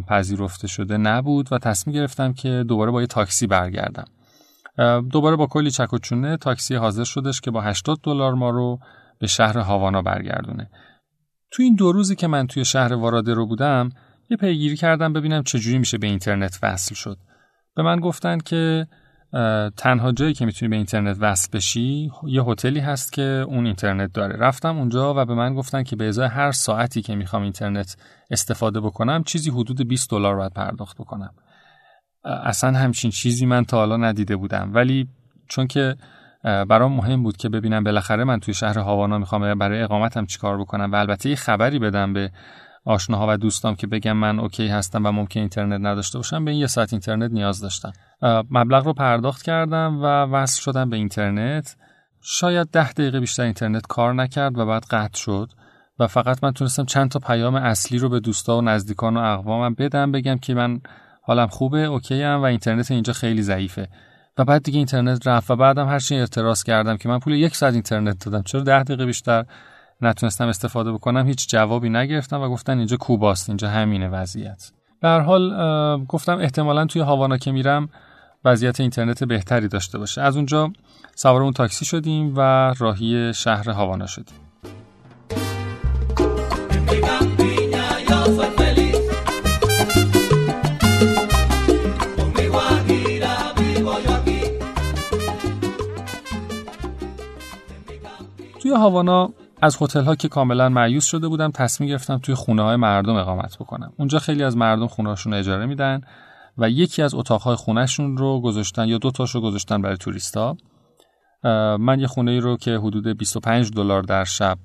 پذیرفته 0.08 0.68
شده 0.68 0.98
نبود 0.98 1.48
و 1.52 1.58
تصمیم 1.58 1.96
گرفتم 1.96 2.34
که 2.34 2.66
دوباره 2.68 2.92
با 2.92 3.02
یه 3.02 3.08
تاکسی 3.08 3.48
برگردم. 3.48 4.06
دوباره 5.12 5.36
با 5.36 5.48
کلی 5.48 5.72
چک 5.72 5.94
و 5.94 5.98
تاکسی 6.42 6.76
حاضر 6.76 7.04
شدش 7.04 7.42
که 7.42 7.52
با 7.52 7.62
80 7.62 8.00
دلار 8.04 8.34
ما 8.34 8.50
رو 8.50 8.80
به 9.20 9.28
شهر 9.28 9.58
هاوانا 9.58 10.02
برگردونه. 10.02 10.70
تو 11.52 11.64
این 11.64 11.76
دو 11.76 11.92
روزی 11.92 12.16
که 12.16 12.28
من 12.28 12.48
توی 12.48 12.66
شهر 12.66 12.94
واراده 12.94 13.34
رو 13.34 13.48
بودم 13.48 13.90
یه 14.30 14.38
پیگیری 14.38 14.78
کردم 14.78 15.14
ببینم 15.14 15.44
چجوری 15.44 15.78
میشه 15.78 15.98
به 15.98 16.08
اینترنت 16.08 16.60
وصل 16.64 16.96
شد. 16.96 17.18
به 17.76 17.84
من 17.84 18.00
گفتن 18.00 18.38
که 18.38 18.88
تنها 19.78 20.12
جایی 20.12 20.34
که 20.34 20.46
می‌تونی 20.46 20.70
به 20.70 20.76
اینترنت 20.76 21.18
وصل 21.20 21.50
بشی 21.54 22.12
یه 22.28 22.44
هتلی 22.44 22.80
هست 22.80 23.14
که 23.14 23.46
اون 23.48 23.66
اینترنت 23.66 24.14
داره. 24.14 24.36
رفتم 24.36 24.78
اونجا 24.78 25.14
و 25.18 25.26
به 25.26 25.34
من 25.34 25.56
گفتن 25.56 25.84
که 25.84 25.96
به 25.96 26.08
ازای 26.08 26.28
هر 26.28 26.52
ساعتی 26.52 27.02
که 27.02 27.16
می‌خوام 27.16 27.44
اینترنت 27.44 27.98
استفاده 28.32 28.80
بکنم 28.80 29.24
چیزی 29.24 29.52
حدود 29.52 29.88
20 29.88 30.10
دلار 30.10 30.36
باید 30.36 30.54
پرداخت 30.54 30.98
بکنم. 30.98 31.34
اصلا 32.26 32.78
همچین 32.78 33.12
چیزی 33.12 33.46
من 33.46 33.66
تا 33.66 33.78
حالا 33.78 33.98
ندیده 33.98 34.36
بودم. 34.36 34.72
ولی 34.74 35.08
چون 35.48 35.68
که 35.68 35.96
برام 36.44 36.94
مهم 36.94 37.24
بود 37.24 37.38
که 37.38 37.50
ببینم 37.50 37.84
بالاخره 37.84 38.24
من 38.24 38.40
توی 38.40 38.54
شهر 38.54 38.80
هاوانا 38.80 39.18
می‌خوام 39.18 39.58
برای 39.58 39.82
اقامتم 39.82 40.26
چیکار 40.26 40.58
بکنم 40.58 40.92
و 40.92 40.96
البته 40.96 41.30
یه 41.30 41.36
خبری 41.36 41.80
بدم 41.80 42.14
به 42.14 42.32
آشناها 42.86 43.28
و 43.30 43.38
دوستام 43.38 43.76
که 43.76 43.88
بگم 43.88 44.14
من 44.14 44.40
OK 44.40 44.68
هستم 44.68 45.06
و 45.06 45.12
ممکن 45.12 45.40
اینترنت 45.40 45.82
نداشته 45.82 46.20
باشم. 46.20 46.46
به 46.46 46.52
این 46.52 46.60
یه 46.60 46.68
ساعت 46.68 46.94
اینترنت 46.94 47.32
نیاز 47.32 47.62
داشتم. 47.62 47.92
مبلغ 48.52 48.86
رو 48.86 48.94
پرداخت 48.94 49.42
کردم 49.42 50.02
و 50.02 50.06
وصل 50.06 50.62
شدم 50.62 50.90
به 50.90 50.98
اینترنت. 50.98 51.76
شاید 52.22 52.68
ده 52.68 52.92
دقیقه 52.92 53.20
بیشتر 53.20 53.44
اینترنت 53.44 53.88
کار 53.88 54.14
نکرد 54.14 54.58
و 54.58 54.66
بعد 54.66 54.86
قطع 54.90 55.18
شد 55.18 55.50
و 56.00 56.08
فقط 56.08 56.44
من 56.44 56.52
تونستم 56.52 56.86
چند 56.86 57.12
تا 57.12 57.20
پیام 57.20 57.56
اصلی 57.56 57.98
رو 57.98 58.10
به 58.10 58.20
دوستا 58.20 58.58
و 58.58 58.62
نزدیکان 58.62 59.18
و 59.18 59.20
اقوامم 59.20 59.74
بدم 59.74 60.12
بگم 60.12 60.38
که 60.38 60.54
من 60.54 60.82
حالم 61.26 61.48
خوبه 61.48 61.80
OK 61.80 62.22
ام 62.22 62.42
و 62.42 62.44
اینترنت 62.44 62.92
اینجا 62.92 63.14
خیلی 63.14 63.42
ضعیفه. 63.42 63.88
و 64.38 64.46
بعد 64.46 64.64
دیگه 64.64 64.78
اینترنت 64.78 65.28
رفت 65.28 65.52
و 65.52 65.56
بعدم 65.56 65.88
هر 65.88 66.00
چی 66.00 66.16
اعتراض 66.16 66.64
کردم 66.64 66.98
که 66.98 67.10
من 67.10 67.20
پول 67.20 67.34
یک 67.34 67.56
ساعت 67.56 67.74
اینترنت 67.74 68.26
دادم. 68.26 68.44
چرا 68.44 68.62
ده 68.62 68.84
دقیقه 68.84 69.06
بیشتر 69.06 69.46
نتونستم 70.02 70.48
استفاده 70.48 70.92
بکنم؟ 70.92 71.28
هیچ 71.28 71.50
جوابی 71.50 71.90
نگرفتم 71.90 72.42
و 72.42 72.50
گفتن 72.50 72.78
اینجا 72.78 72.98
کوباست 72.98 73.50
اینجا 73.50 73.70
همینه 73.70 74.08
وضعیت. 74.08 74.72
به 75.02 75.10
حال 75.10 76.06
گفتم 76.06 76.38
احتمالا 76.38 76.86
توی 76.86 77.02
هاوانا 77.02 77.38
که 77.38 77.52
میرم 77.52 77.90
وضعیت 78.46 78.80
اینترنت 78.80 79.24
بهتری 79.24 79.68
داشته 79.68 79.98
باشه. 79.98 80.22
از 80.22 80.36
اونجا 80.36 80.72
سوار 81.16 81.42
اون 81.42 81.54
تاکسی 81.54 81.86
شدیم 81.86 82.34
و 82.38 82.74
راهی 82.78 83.34
شهر 83.34 83.70
هاوانا 83.70 84.06
شدیم. 84.06 84.53
هاوانا 98.78 99.30
از 99.62 99.78
هتل 99.82 100.04
ها 100.04 100.16
که 100.16 100.28
کاملا 100.28 100.70
معیوس 100.70 101.06
شده 101.06 101.28
بودم 101.28 101.52
تصمیم 101.52 101.90
گرفتم 101.90 102.18
توی 102.18 102.36
خونه 102.36 102.64
های 102.64 102.76
مردم 102.76 103.16
اقامت 103.16 103.58
بکنم. 103.58 103.94
اونجا 104.00 104.20
خیلی 104.20 104.44
از 104.44 104.58
مردم 104.58 104.88
خونه 104.88 105.10
هاشون 105.10 105.34
اجاره 105.34 105.66
میدن 105.66 106.02
و 106.58 106.70
یکی 106.70 107.02
از 107.02 107.16
اتاقهای 107.16 107.56
خونهشون 107.56 108.18
رو 108.18 108.42
گذاشتن 108.42 108.88
یا 108.88 108.98
دو 108.98 109.12
تاش 109.12 109.36
رو 109.36 109.42
گذاشتن 109.42 109.82
برای 109.82 109.98
توریستا. 109.98 110.58
من 111.80 112.00
یه 112.00 112.08
خونه 112.08 112.32
ای 112.32 112.40
رو 112.40 112.58
که 112.58 112.78
حدود 112.78 113.18
25 113.18 113.72
دلار 113.72 114.02
در 114.02 114.24
شب 114.24 114.58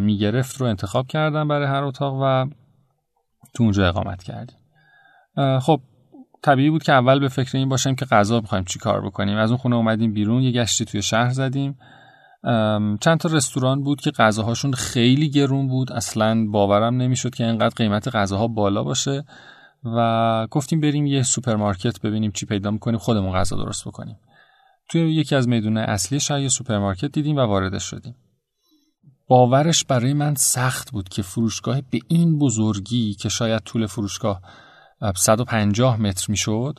می‌گرفت 0.00 0.60
رو 0.60 0.66
انتخاب 0.66 1.06
کردم 1.06 1.48
برای 1.48 1.66
هر 1.66 1.84
اتاق 1.84 2.14
و 2.22 2.46
تو 3.54 3.62
اونجا 3.62 3.88
اقامت 3.88 4.22
کردیم. 4.22 4.58
خب 5.60 5.80
طبیعی 6.42 6.70
بود 6.70 6.82
که 6.82 6.92
اول 6.92 7.18
به 7.18 7.28
فکر 7.28 7.58
این 7.58 7.68
باشیم 7.68 7.94
که 7.94 8.04
غذا 8.04 8.40
می‌خوایم 8.40 8.64
چی 8.64 8.78
کار 8.78 9.00
بکنیم. 9.00 9.36
از 9.36 9.50
اون 9.50 9.58
خونه 9.58 9.76
اومدیم 9.76 10.12
بیرون 10.12 10.42
یه 10.42 10.52
گشتی 10.52 10.84
توی 10.84 11.02
شهر 11.02 11.30
زدیم. 11.30 11.78
چند 13.00 13.18
تا 13.20 13.28
رستوران 13.32 13.82
بود 13.82 14.00
که 14.00 14.10
غذاهاشون 14.10 14.72
خیلی 14.72 15.30
گرون 15.30 15.68
بود. 15.68 15.92
اصلا 15.92 16.46
باورم 16.50 16.96
نمی‌شد 16.96 17.34
که 17.34 17.44
اینقدر 17.46 17.74
قیمت 17.76 18.08
غذاها 18.08 18.48
بالا 18.48 18.84
باشه. 18.84 19.24
و 19.84 20.46
گفتیم 20.50 20.80
بریم 20.80 21.06
یه 21.06 21.22
سوپرمارکت 21.22 22.00
ببینیم 22.00 22.30
چی 22.30 22.46
پیدا 22.46 22.70
می‌کنیم 22.70 22.98
خودمون 22.98 23.32
غذا 23.32 23.56
درست 23.56 23.88
بکنیم. 23.88 24.16
توی 24.90 25.14
یکی 25.14 25.34
از 25.34 25.48
میدون 25.48 25.71
های 25.71 25.80
اصلی 25.80 26.20
شهر 26.20 26.40
یه 26.40 26.48
سوپرمارکت 26.48 27.12
دیدیم 27.12 27.36
و 27.36 27.40
واردش 27.40 27.82
شدیم. 27.82 28.14
باورش 29.28 29.84
برای 29.84 30.12
من 30.12 30.34
سخت 30.34 30.90
بود 30.90 31.08
که 31.08 31.22
فروشگاه 31.22 31.80
به 31.90 32.00
این 32.08 32.38
بزرگی 32.38 33.14
که 33.14 33.28
شاید 33.28 33.62
طول 33.62 33.86
فروشگاه 33.86 34.40
150 35.16 36.00
متر 36.00 36.26
می‌شد 36.28 36.78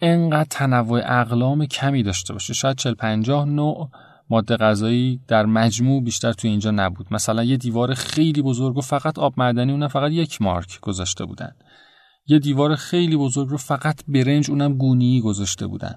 انقدر 0.00 0.48
تنوع 0.50 1.20
اقلام 1.20 1.66
کمی 1.66 2.02
داشته 2.02 2.32
باشه. 2.32 2.54
شاید 2.54 2.76
40 2.76 2.94
50 2.94 3.44
نوع 3.44 3.90
ماده 4.30 4.56
غذایی 4.56 5.20
در 5.28 5.46
مجموع 5.46 6.02
بیشتر 6.02 6.32
توی 6.32 6.50
اینجا 6.50 6.70
نبود. 6.70 7.06
مثلا 7.10 7.44
یه 7.44 7.56
دیوار 7.56 7.94
خیلی 7.94 8.42
بزرگ 8.42 8.76
و 8.76 8.80
فقط 8.80 9.18
آب 9.18 9.34
معدنی 9.36 9.72
اونم 9.72 9.88
فقط 9.88 10.12
یک 10.12 10.42
مارک 10.42 10.80
گذاشته 10.80 11.24
بودن. 11.24 11.52
یه 12.26 12.38
دیوار 12.38 12.76
خیلی 12.76 13.16
بزرگ 13.16 13.48
رو 13.48 13.56
فقط 13.56 14.00
برنج 14.08 14.50
اونم 14.50 14.74
گونی 14.74 15.20
گذاشته 15.20 15.66
بودن. 15.66 15.94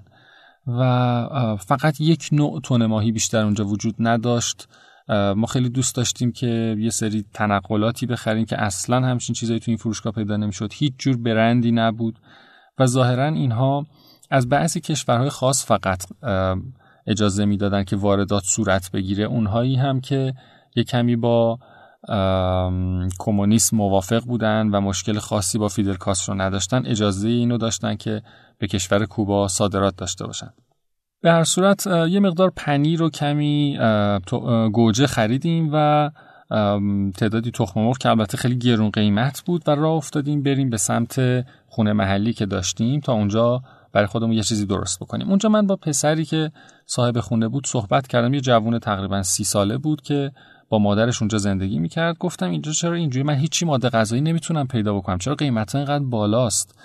و 0.68 1.58
فقط 1.58 2.02
یک 2.02 2.30
نوع 2.32 2.62
تون 2.62 2.86
ماهی 2.86 3.12
بیشتر 3.12 3.44
اونجا 3.44 3.66
وجود 3.66 3.96
نداشت. 4.00 4.68
ما 5.10 5.48
خیلی 5.48 5.70
دوست 5.70 5.96
داشتیم 5.96 6.32
که 6.32 6.76
یه 6.80 6.90
سری 6.90 7.26
تنقلاتی 7.34 8.06
بخریم 8.06 8.46
که 8.46 8.62
اصلا 8.62 9.08
همچین 9.08 9.36
چیزایی 9.36 9.60
تو 9.60 9.72
این 9.72 9.78
فروشگاه 9.78 10.14
پیدا 10.14 10.38
نمی‌شد. 10.38 10.70
هیچ 10.74 10.94
جور 10.98 11.18
برندی 11.18 11.72
نبود. 11.72 12.20
و 12.80 12.86
ظاهرا 12.86 13.28
اینها 13.28 13.86
از 14.30 14.50
بعضی 14.50 14.80
کشورهای 14.80 15.30
خاص 15.30 15.66
فقط 15.66 16.04
اجازه 17.08 17.46
می‌دادن 17.46 17.84
که 17.84 17.96
واردات 17.96 18.44
صورت 18.44 18.92
بگیره. 18.92 19.24
اونهایی 19.24 19.76
هم 19.76 20.02
که 20.02 20.34
یه 20.76 20.84
کمی 20.84 21.16
با 21.16 21.60
کمونیسم 23.20 23.78
موافق 23.78 24.24
بودن 24.26 24.68
و 24.68 24.82
مشکل 24.82 25.20
خاصی 25.20 25.58
با 25.58 25.68
فیدل 25.68 25.94
کاسترو 25.94 26.36
نداشتن 26.36 26.86
اجازه 26.86 27.28
اینو 27.28 27.58
داشتن 27.58 27.96
که 27.96 28.22
به 28.58 28.68
کشور 28.68 29.06
کوبا 29.06 29.48
صادرات 29.48 29.96
داشته 29.98 30.26
باشن. 30.26 30.54
به 31.22 31.32
هر 31.32 31.44
صورت 31.44 31.88
یه 31.88 32.20
مقدار 32.20 32.52
پنیر 32.56 33.04
و 33.04 33.10
کمی 33.10 33.80
گوجه 34.74 35.08
خریدیم 35.08 35.70
و 35.74 36.10
تعدادی 37.18 37.52
تخم 37.52 37.82
مرغ 37.82 37.98
که 37.98 38.10
البته 38.10 38.38
خیلی 38.38 38.58
گرون 38.58 38.90
قیمت 38.90 39.44
بود 39.46 39.64
و 39.68 39.76
راه 39.76 39.94
افتادیم 39.94 40.44
بریم 40.44 40.70
به 40.70 40.78
سمت 40.78 41.46
خونه 41.68 41.94
محلی 41.94 42.34
که 42.34 42.46
داشتیم. 42.46 43.00
تا 43.00 43.14
اونجا 43.14 43.62
برای 43.94 44.08
خودمون 44.08 44.34
یه 44.34 44.44
چیزی 44.44 44.66
درست 44.66 45.00
بکنیم. 45.00 45.30
اونجا 45.30 45.50
من 45.50 45.68
با 45.68 45.76
پسری 45.76 46.26
که 46.26 46.52
صاحب 46.86 47.20
خونه 47.20 47.48
بود 47.48 47.68
صحبت 47.68 48.08
کردم. 48.08 48.34
یه 48.34 48.42
جوون 48.42 48.80
تقریبا 48.80 49.24
سی 49.24 49.44
ساله 49.44 49.78
بود 49.78 50.02
که 50.02 50.32
با 50.70 50.80
مادرش 50.80 51.22
اونجا 51.22 51.38
زندگی 51.38 51.80
می‌کرد. 51.80 52.18
گفتم 52.18 52.50
اینجا 52.50 52.72
چرا 52.72 52.94
اینجوری؟ 52.94 53.24
من 53.24 53.36
هیچی 53.36 53.66
ماده 53.66 53.90
غذایی 53.90 54.22
نمی‌تونم 54.22 54.68
پیدا 54.68 54.94
بکنم. 54.94 55.18
چرا 55.18 55.36
قیمت 55.36 55.76
اینقدر 55.76 56.04
بالاست؟ 56.04 56.76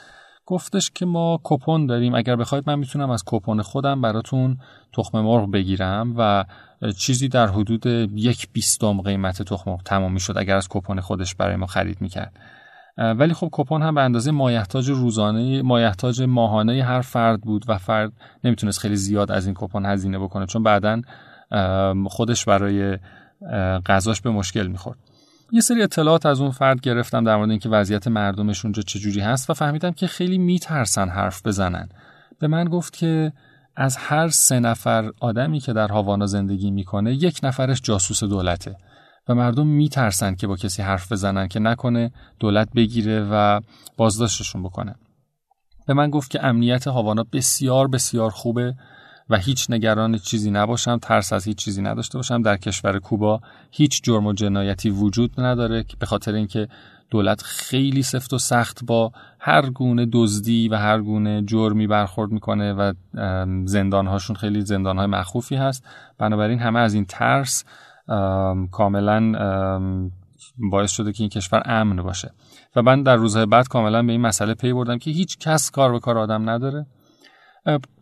گفتش 0.47 0.91
که 0.91 1.07
ما 1.07 1.41
کپون 1.45 1.87
داریم. 1.87 2.15
اگر 2.15 2.37
بخواید 2.37 2.65
من 2.67 2.79
می‌تونم 2.79 3.11
از 3.11 3.23
کپون 3.27 3.63
خودم 3.63 4.01
براتون 4.01 4.59
تخم 4.93 5.21
مرغ 5.21 5.51
بگیرم 5.51 6.15
و 6.17 6.45
چیزی 6.99 7.29
در 7.29 7.47
حدود 7.47 7.87
یک 8.15 8.49
بیستم 8.53 9.01
قیمت 9.01 9.43
تخم 9.43 9.71
مرغ 9.71 9.83
تمام 9.83 10.13
می‌شد 10.13 10.39
اگر 10.39 10.57
از 10.57 10.69
کپون 10.71 11.01
خودش 11.01 11.35
برای 11.35 11.57
ما 11.57 11.67
خرید 11.67 12.01
می‌کرد. 12.01 12.33
ولی 12.99 13.35
خب 13.35 13.49
کپون 13.53 13.83
هم 13.83 13.95
به 13.95 14.01
اندازه 14.01 14.31
مایحتاج 14.31 14.91
روزانه 14.91 15.63
مایحتاج 15.63 16.23
ماهانه 16.23 16.83
هر 16.83 17.01
فرد 17.01 17.41
بود 17.41 17.65
و 17.69 17.79
فرد 17.79 18.13
نمی‌تونست 18.45 18.79
خیلی 18.79 18.97
زیاد 18.97 19.31
از 19.31 19.47
این 19.47 19.55
کپون 19.59 19.87
هزینه 19.87 20.19
بکنه 20.19 20.47
چون 20.47 20.63
بعدا 20.63 21.03
خودش 22.09 22.45
برای 22.45 22.99
غذاش 23.87 24.21
به 24.21 24.31
مشکل 24.31 24.67
می‌خورد. 24.67 24.99
یه 25.53 25.61
سری 25.61 25.83
اطلاعات 25.83 26.27
از 26.27 26.41
اون 26.41 26.51
فرد 26.51 26.81
گرفتم 26.81 27.25
در 27.25 27.37
مورد 27.37 27.51
اینکه 27.51 27.69
وضعیت 27.69 28.09
مردمش 28.09 28.65
اونجا 28.65 28.83
چجوری 28.83 29.21
هست 29.21 29.51
و 29.51 29.55
فهمیدم 29.55 29.91
که 29.91 30.07
خیلی 30.07 30.39
میترسن 30.39 31.09
حرف 31.09 31.47
بزنن. 31.47 31.89
به 32.39 32.47
من 32.47 32.65
گفت 32.65 32.97
که 32.97 33.33
از 33.77 33.97
هر 33.97 34.29
سه 34.29 34.61
نفر 34.61 35.11
آدمی 35.21 35.61
که 35.61 35.73
در 35.73 35.89
هاوانا 35.89 36.27
زندگی 36.27 36.71
می‌کنه 36.71 37.15
یک 37.15 37.41
نفرش 37.43 37.81
جاسوس 37.83 38.25
دولته. 38.25 38.77
و 39.29 39.35
مردم 39.35 39.67
میترسن 39.67 40.35
که 40.35 40.47
با 40.47 40.57
کسی 40.57 40.83
حرف 40.83 41.13
بزنن 41.13 41.49
که 41.49 41.61
نکنه 41.61 42.11
دولت 42.39 42.69
بگیره 42.77 43.29
و 43.31 43.61
بازداشتشون 43.97 44.63
بکنه. 44.63 44.95
به 45.87 45.95
من 45.95 46.11
گفت 46.11 46.31
که 46.31 46.45
امنیت 46.45 46.87
هاوانا 46.87 47.25
بسیار 47.33 47.89
بسیار 47.89 48.31
خوبه 48.31 48.75
و 49.31 49.39
هیچ 49.39 49.71
نگران 49.71 50.19
چیزی 50.19 50.51
نباشم 50.51 50.99
ترس 50.99 51.33
از 51.33 51.45
هیچ 51.45 51.57
چیزی 51.57 51.83
نداشته 51.83 52.19
باشم. 52.19 52.43
در 52.43 52.57
کشور 52.57 52.99
کوبا 52.99 53.41
هیچ 53.71 54.03
جرم 54.03 54.27
و 54.27 54.33
جنایتی 54.33 54.91
وجود 54.91 55.41
نداره 55.41 55.85
به 55.99 56.07
خاطر 56.07 56.33
اینکه 56.33 56.69
دولت 57.11 57.43
خیلی 57.43 58.03
سفت 58.03 58.33
و 58.33 58.39
سخت 58.39 58.85
با 58.85 59.13
هر 59.41 59.71
گونه 59.71 60.07
دزدی 60.13 60.69
و 60.69 60.77
هر 60.77 61.01
گونه 61.01 61.43
جرمی 61.43 61.87
برخورد 61.87 62.31
می‌کنه 62.31 62.73
و 62.73 62.93
زندانهاشون 63.65 64.37
خیلی 64.37 64.61
زندانهای 64.61 65.07
مخوفی 65.07 65.57
هست. 65.57 65.85
بنابراین 66.19 66.59
همه 66.59 66.79
از 66.81 66.95
این 66.95 67.05
ترس 67.05 67.65
کاملا 68.73 69.33
باعث 70.71 70.91
شده 70.91 71.13
که 71.13 71.23
این 71.23 71.31
کشور 71.31 71.63
امن 71.65 72.03
باشه. 72.03 72.33
و 72.77 72.83
من 72.83 73.03
در 73.03 73.17
روزهای 73.17 73.47
بعد 73.47 73.69
کاملا 73.69 74.03
به 74.03 74.13
این 74.13 74.21
مسئله 74.21 74.55
پی 74.55 74.73
بردم 74.73 74.99
که 74.99 75.11
هیچ 75.11 75.39
کس 75.39 75.71
کار 75.71 75.93
به 75.93 75.99
کار 75.99 76.19
آدم 76.19 76.51
نداره. 76.51 76.87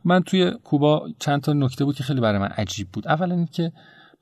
من 0.05 0.23
توی 0.23 0.53
کوبا 0.65 1.09
چند 1.19 1.41
تا 1.41 1.53
نکته 1.53 1.85
بود 1.85 1.95
که 1.95 2.05
خیلی 2.05 2.21
برای 2.21 2.39
من 2.39 2.49
عجیب 2.49 2.89
بود. 2.93 3.09
اولا 3.09 3.35
اینکه 3.35 3.73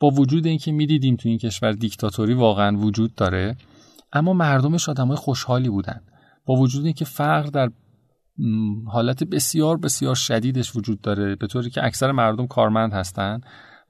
با 0.01 0.11
وجود 0.11 0.47
اینکه 0.47 0.73
می‌دیدیم 0.73 1.17
تو 1.17 1.29
این 1.29 1.39
کشور 1.39 1.73
دیکتاتوری 1.73 2.35
واقعا 2.35 2.77
وجود 2.77 3.15
داره 3.15 3.57
اما 4.13 4.33
مردمش 4.33 4.89
آدمای 4.89 5.17
خوشحالی 5.17 5.69
بودن. 5.69 6.01
با 6.47 6.55
وجود 6.55 6.85
اینکه 6.85 7.05
فقر 7.05 7.51
در 7.51 7.71
حالت 8.87 9.25
بسیار 9.25 9.77
بسیار 9.77 10.15
شدیدش 10.15 10.77
وجود 10.77 11.01
داره 11.01 11.37
به 11.37 11.47
طوری 11.47 11.71
که 11.71 11.85
اکثر 11.85 12.13
مردم 12.13 12.47
کارمند 12.47 12.93
هستن. 12.93 13.41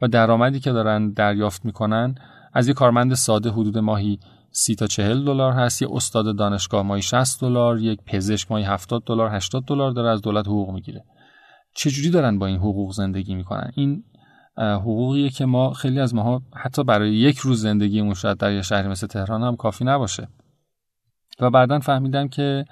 و 0.03 0.09
درآمدی 0.09 0.61
که 0.61 0.73
دارن 0.73 1.11
دریافت 1.11 1.65
می‌کنن 1.65 2.15
از 2.53 2.69
یک 2.69 2.77
کارمند 2.77 3.15
ساده 3.15 3.51
حدود 3.51 3.79
ماهی 3.79 4.19
سی 4.51 4.75
تا 4.75 4.87
چهل 4.87 5.25
دلار 5.25 5.53
هست 5.53 5.83
یه 5.83 5.89
استاد 5.93 6.37
دانشگاه 6.37 6.83
ماهی 6.83 7.03
60 7.03 7.41
دلار 7.41 7.79
یک 7.79 8.01
پزشک 8.07 8.51
ماهی 8.51 8.65
70 8.65 9.03
دلار 9.07 9.35
80 9.35 9.65
دلار 9.65 9.91
داره 9.91 10.11
از 10.11 10.23
دولت 10.23 10.47
حقوق 10.47 10.71
می‌گیره. 10.71 11.05
چجوری 11.75 12.11
دارن 12.11 12.39
با 12.39 12.47
این 12.47 12.57
حقوق 12.57 12.93
زندگی 12.93 13.35
می‌کنن؟ 13.35 13.73
این 13.75 14.05
حقوقیه 14.57 15.31
که 15.31 15.47
ما 15.47 15.73
خیلی 15.73 16.01
از 16.01 16.15
ماها 16.15 16.43
حتی 16.55 16.85
برای 16.85 17.15
یک 17.15 17.39
روز 17.39 17.63
زندگیمون 17.63 18.15
شاید 18.15 18.39
در 18.39 18.53
یه 18.53 18.63
شهری 18.63 18.89
مثل 18.89 19.07
تهران 19.07 19.43
هم 19.43 19.57
کافی 19.57 19.85
نباشه. 19.85 20.29
و 21.41 21.51
بعدا 21.51 21.79
فهمیدم 21.79 22.29
که 22.29 22.65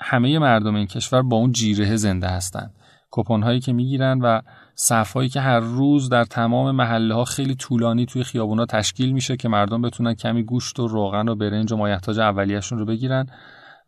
همه 0.00 0.38
مردم 0.38 0.74
این 0.74 0.86
کشور 0.86 1.22
با 1.22 1.36
اون 1.36 1.52
جیره 1.52 1.96
زنده 1.96 2.28
هستن. 2.28 2.70
کپون 3.10 3.42
هایی 3.42 3.60
که 3.60 3.72
می‌گیرن 3.72 4.20
و 4.20 4.40
صف 4.74 5.12
هایی 5.12 5.28
که 5.28 5.40
هر 5.40 5.60
روز 5.60 6.08
در 6.08 6.24
تمام 6.24 6.70
محله 6.70 7.14
ها 7.14 7.24
خیلی 7.24 7.54
طولانی 7.54 8.06
توی 8.06 8.24
خیابونا 8.24 8.66
تشکیل 8.66 9.12
میشه 9.12 9.36
که 9.36 9.48
مردم 9.48 9.82
بتونن 9.82 10.14
کمی 10.14 10.42
گوشت 10.42 10.80
و 10.80 10.88
روغن 10.88 11.28
و 11.28 11.34
برنج 11.34 11.72
و 11.72 11.76
مایحتاج 11.76 12.18
اولیهشون 12.18 12.78
رو 12.78 12.84
بگیرن 12.84 13.26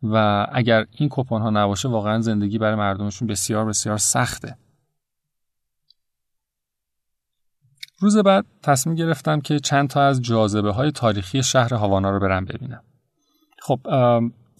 و 0.03 0.47
اگر 0.51 0.85
این 0.91 1.09
کپون 1.11 1.41
ها 1.41 1.49
نباشه 1.49 1.89
واقعا 1.89 2.19
زندگی 2.19 2.57
برای 2.57 2.75
مردمشون 2.75 3.27
بسیار 3.27 3.65
بسیار 3.65 3.97
سخته. 3.97 4.57
روز 7.99 8.17
بعد 8.17 8.45
تصمیم 8.63 8.95
گرفتم 8.95 9.41
که 9.41 9.59
چند 9.59 9.89
تا 9.89 10.03
از 10.03 10.21
جاذبه 10.21 10.71
های 10.71 10.91
تاریخی 10.91 11.43
شهر 11.43 11.73
هاوانا 11.73 12.09
رو 12.09 12.19
برم 12.19 12.45
ببینم. 12.45 12.83
خب 13.61 13.79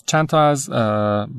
چند 0.05 0.27
تا 0.27 0.41
از 0.41 0.69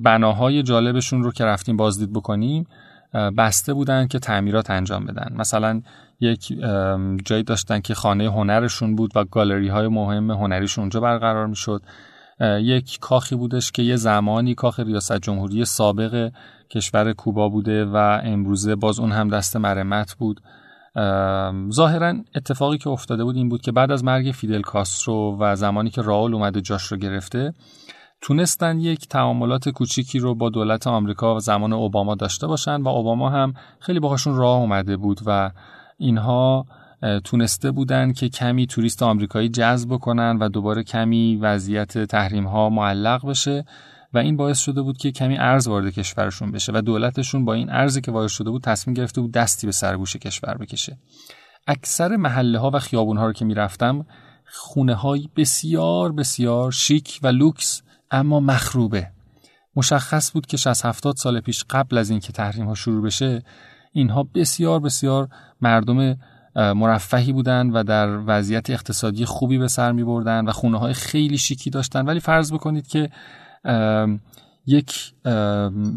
بناهای 0.03 0.63
جالبشون 0.63 1.23
رو 1.23 1.33
که 1.33 1.45
رفتیم 1.45 1.77
بازدید 1.77 2.13
بکنیم. 2.13 2.67
بسته 3.15 3.75
بودن 3.75 4.07
که 4.07 4.19
تعمیرات 4.19 4.71
انجام 4.71 5.07
بدن. 5.07 5.35
مثلا 5.37 5.83
یک 6.21 6.59
جایی 7.25 7.43
داشتن 7.43 7.81
که 7.81 7.95
خانه 7.95 8.31
هنرشون 8.31 8.97
بود 8.97 9.13
و 9.15 9.25
گالری 9.25 9.69
های 9.69 9.89
مهم 9.89 10.31
هنریشون 10.31 10.83
اونجا 10.83 11.01
برقرار 11.01 11.47
می 11.47 11.57
شد 11.57 11.83
یک 12.61 12.99
کاخی 13.01 13.37
بودش 13.37 13.73
که 13.73 13.83
یه 13.83 13.97
زمانی 13.97 14.55
کاخ 14.55 14.81
ریاست 14.81 15.19
جمهوری 15.19 15.65
سابق 15.65 16.33
کشور 16.71 17.13
کوبا 17.13 17.49
بوده 17.49 17.85
و 17.85 18.21
امروزه 18.25 18.75
باز 18.75 19.01
اون 19.01 19.13
هم 19.13 19.29
دست 19.29 19.57
مرمت 19.57 20.15
بود. 20.15 20.41
ظاهرا 21.73 22.15
اتفاقی 22.35 22.79
که 22.79 22.91
افتاده 22.91 23.25
بود 23.25 23.37
این 23.37 23.49
بود 23.49 23.61
که 23.61 23.73
بعد 23.73 23.93
از 23.93 24.05
مرگ 24.05 24.33
فیدل 24.35 24.63
کاسترو 24.63 25.37
و 25.41 25.57
زمانی 25.57 25.91
که 25.91 26.03
راول 26.03 26.35
اومده 26.35 26.61
جاش 26.61 26.83
رو 26.83 26.97
گرفته 26.97 27.55
تونستن 28.23 28.81
یک 28.81 29.09
تعاملات 29.09 29.69
کوچیکی 29.69 30.19
رو 30.19 30.35
با 30.35 30.51
دولت 30.51 30.87
آمریکا 30.87 31.37
و 31.37 31.41
زمان 31.41 31.73
اوباما 31.73 32.15
داشته 32.15 32.47
باشن 32.47 32.83
و 32.83 32.89
اوباما 32.89 33.31
هم 33.31 33.55
خیلی 33.81 34.01
باهاشون 34.01 34.37
راه 34.37 34.59
اومده 34.59 34.97
بود 34.97 35.21
و 35.27 35.51
اینها 35.99 36.67
تونسته 37.25 37.71
بودن 37.71 38.13
که 38.13 38.29
کمی 38.29 38.67
توریست 38.67 39.03
آمریکایی 39.03 39.49
جذب 39.49 39.97
کنن 39.97 40.39
و 40.41 40.49
دوباره 40.49 40.83
کمی 40.83 41.37
وضعیت 41.37 41.99
تحریم 41.99 42.47
ها 42.47 42.71
معلق 42.71 43.27
بشه 43.27 43.65
و 44.15 44.19
این 44.19 44.37
باعث 44.37 44.59
شده 44.59 44.83
بود 44.83 44.99
که 44.99 45.13
کمی 45.13 45.39
ارز 45.39 45.69
وارد 45.69 45.91
کشورشون 45.91 46.53
بشه 46.53 46.73
و 46.75 46.81
دولتشون 46.81 47.45
با 47.45 47.55
این 47.55 47.71
ارزی 47.71 48.01
که 48.01 48.13
وارد 48.13 48.29
شده 48.29 48.51
بود 48.51 48.63
تصمیم 48.63 48.95
گرفته 48.95 49.21
بود 49.21 49.33
دستی 49.33 49.67
به 49.67 49.73
سرگوش 49.73 50.17
کشور 50.17 50.55
بکشه. 50.55 50.99
اکثر 51.67 52.17
محله 52.17 52.59
ها 52.59 52.71
و 52.75 52.79
خیابون 52.79 53.17
ها 53.17 53.27
رو 53.27 53.33
که 53.33 53.45
می‌رفتم 53.45 54.07
خونه 54.53 54.95
های 54.95 55.29
بسیار 55.37 56.13
بسیار 56.13 56.73
شیک 56.73 57.21
و 57.23 57.29
لوکس 57.29 57.83
اما 58.13 58.41
مخروبه. 58.41 59.09
مشخص 59.77 60.33
بود 60.33 60.47
که 60.47 60.57
60 60.57 60.87
70 60.87 61.17
سال 61.17 61.41
پیش 61.41 61.65
قبل 61.71 61.99
از 61.99 62.11
اینکه 62.11 62.33
تحریم 62.33 62.67
ها 62.67 62.75
شروع 62.75 63.03
بشه 63.03 63.43
اینها 63.93 64.23
بسیار 64.35 64.81
بسیار 64.81 65.29
مردم 65.61 66.17
مرفهی 66.57 67.33
بودن 67.33 67.71
و 67.71 67.83
در 67.83 68.19
وضعیت 68.27 68.71
اقتصادی 68.71 69.25
خوبی 69.25 69.59
به 69.59 69.69
سر 69.69 69.93
می 69.93 70.05
بردن 70.05 70.49
و 70.49 70.53
خونه 70.53 70.79
های 70.79 70.95
خیلی 70.95 71.39
شیکی 71.39 71.71
داشتن. 71.71 72.07
ولی 72.07 72.21
فرض 72.21 72.53
بکنید 72.53 72.87
که 72.87 73.11
یک 74.67 75.15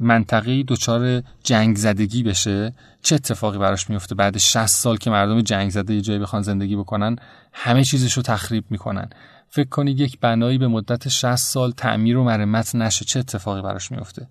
منطقه 0.02 0.64
دچار 0.64 1.22
جنگ 1.44 1.76
زدگی 1.78 2.24
بشه 2.24 2.74
چه 3.02 3.16
اتفاقی 3.16 3.58
براش 3.58 3.90
میفته 3.90 4.16
بعد 4.16 4.38
60 4.38 4.66
سال 4.66 4.98
که 4.98 5.10
مردم 5.10 5.42
جنگ 5.42 5.70
زده 5.70 5.94
یه 5.94 6.02
جایی 6.02 6.20
بخوان 6.20 6.42
زندگی 6.42 6.76
بکنن 6.76 7.16
همه 7.54 7.84
چیزش 7.84 8.14
رو 8.14 8.24
تخریب 8.24 8.66
می‌کنن. 8.70 9.10
فکر 9.56 9.70
کنید 9.70 10.00
یک 10.00 10.20
بنایی 10.20 10.58
به 10.58 10.68
مدت 10.68 11.08
60 11.08 11.36
سال 11.36 11.72
تعمیر 11.72 12.18
و 12.18 12.24
مرمت 12.24 12.76
نشه 12.76 13.06
چه 13.06 13.20
اتفاقی 13.20 13.62
براش 13.62 13.92
میفته؟ 13.92 14.28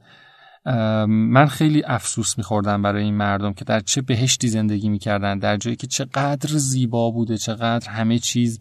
من 1.06 1.46
خیلی 1.46 1.82
افسوس 1.86 2.38
میخوردم 2.38 2.82
برای 2.82 3.04
این 3.04 3.14
مردم 3.14 3.52
که 3.52 3.64
در 3.64 3.80
چه 3.80 4.02
بهشتی 4.02 4.48
زندگی 4.48 4.88
می‌کردن 4.88 5.38
در 5.38 5.56
جایی 5.56 5.76
که 5.76 5.86
چقدر 5.86 6.48
زیبا 6.48 7.10
بوده 7.10 7.38
چقدر 7.38 7.90
همه 7.90 8.18
چیز 8.18 8.60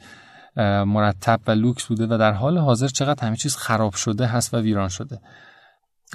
مرتب 0.86 1.40
و 1.48 1.52
لوکس 1.52 1.86
بوده 1.86 2.08
و 2.08 2.18
در 2.18 2.32
حال 2.32 2.58
حاضر 2.58 2.88
چقدر 2.88 3.28
همه 3.28 3.36
چیز 3.36 3.56
خراب 3.56 3.94
شده 3.94 4.26
هست 4.26 4.54
و 4.54 4.58
ویران 4.58 4.90
شده. 4.90 5.20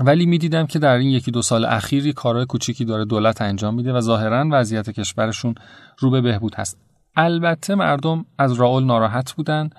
ولی 0.00 0.26
می‌دیدم 0.26 0.66
که 0.66 0.78
در 0.78 0.96
این 0.96 1.10
یکی 1.10 1.30
دو 1.30 1.42
سال 1.42 1.64
اخیر 1.64 2.12
کارهای 2.12 2.46
کوچیکی 2.46 2.84
داره 2.84 3.04
دولت 3.04 3.42
انجام 3.42 3.74
میده 3.74 3.92
و 3.92 4.00
ظاهرا 4.00 4.48
وضعیت 4.52 4.90
کشورشون 4.90 5.54
رو 5.98 6.10
به 6.10 6.20
بهبود 6.20 6.54
هست. 6.54 6.78
البته 7.16 7.74
مردم 7.74 8.24
از 8.38 8.52
راول 8.52 8.84
ناراحت 8.84 9.32
بودن. 9.32 9.70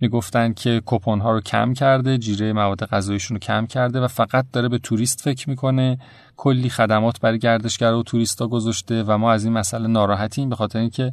می‌گفتن 0.00 0.52
که 0.52 0.82
کپون 0.86 1.20
ها 1.20 1.32
رو 1.32 1.40
کم 1.40 1.74
کرده 1.74 2.18
جیره 2.18 2.52
مواد 2.52 2.84
غذاییشون 2.86 3.34
رو 3.34 3.38
کم 3.38 3.66
کرده 3.66 4.00
و 4.00 4.08
فقط 4.08 4.46
داره 4.52 4.68
به 4.68 4.78
توریست 4.78 5.20
فکر 5.20 5.50
می‌کنه. 5.50 5.98
کلی 6.36 6.70
خدمات 6.70 7.20
برای 7.20 7.38
گردشگر 7.38 7.92
و 7.92 8.02
توریستا 8.02 8.48
گذاشته 8.48 9.02
و 9.02 9.18
ما 9.18 9.32
از 9.32 9.44
این 9.44 9.52
مسئله 9.52 9.86
ناراحتیم 9.86 10.48
به 10.48 10.56
خاطر 10.56 10.78
اینکه 10.78 11.12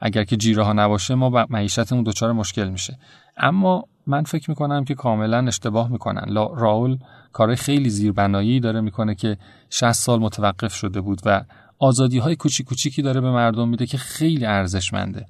اگر 0.00 0.24
که 0.24 0.36
جیره 0.36 0.62
ها 0.62 0.72
نباشه 0.72 1.14
ما 1.14 1.46
معیشتمون 1.50 2.04
دچار 2.04 2.32
مشکل 2.32 2.68
میشه. 2.68 2.98
اما 3.36 3.84
من 4.06 4.22
فکر 4.22 4.50
می‌کنم 4.50 4.84
که 4.84 4.94
کاملا 4.94 5.46
اشتباه 5.46 5.88
می‌کنن. 5.88 6.34
راول 6.34 6.98
کار 7.32 7.54
خیلی 7.54 7.90
زیربنایی 7.90 8.60
داره 8.60 8.80
می‌کنه 8.80 9.14
که 9.14 9.36
60 9.70 9.92
سال 9.92 10.20
متوقف 10.20 10.74
شده 10.74 11.00
بود 11.00 11.20
و 11.24 11.44
آزادی 11.78 12.18
های 12.18 12.36
کوچیک 12.36 12.66
کوچیکی 12.66 13.02
داره 13.02 13.20
به 13.20 13.30
مردم 13.30 13.68
میده 13.68 13.86
که 13.86 13.98
خیلی 13.98 14.46
ارزشمنده. 14.46 15.26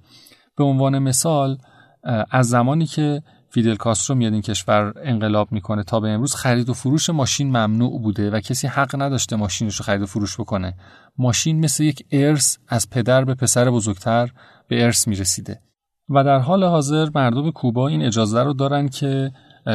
به 0.57 0.65
عنوان 0.65 0.99
مثال 0.99 1.59
از 2.31 2.49
زمانی 2.49 2.87
که 2.87 3.23
فیدل 3.51 3.77
کاسترو 3.77 4.17
میاد 4.17 4.33
این 4.33 4.43
کشور 4.43 4.93
انقلاب 5.05 5.53
می‌کنه 5.53 5.83
تا 5.83 6.01
به 6.01 6.11
امروز 6.11 6.35
خرید 6.35 6.69
و 6.69 6.75
فروش 6.75 7.11
ماشین 7.11 7.49
ممنوع 7.49 8.03
بوده 8.03 8.31
و 8.31 8.41
کسی 8.41 8.67
حق 8.67 9.03
نداشته 9.03 9.37
ماشینش 9.37 9.77
رو 9.77 9.85
خرید 9.85 10.03
و 10.03 10.07
فروش 10.07 10.41
بکنه. 10.41 10.75
ماشین 11.19 11.61
مثل 11.61 11.85
یک 11.85 12.07
ارث 12.13 12.57
از 12.69 12.91
پدر 12.91 13.25
به 13.25 13.35
پسر 13.35 13.71
بزرگتر 13.71 14.31
به 14.69 14.85
ارث 14.85 15.09
می‌رسیده. 15.09 15.61
و 16.09 16.25
در 16.25 16.39
حال 16.39 16.65
حاضر 16.65 17.09
مردم 17.15 17.51
کوبا 17.51 17.89
این 17.89 18.03
اجازه 18.03 18.43
رو 18.43 18.53
دارن 18.53 18.89
که 18.89 19.33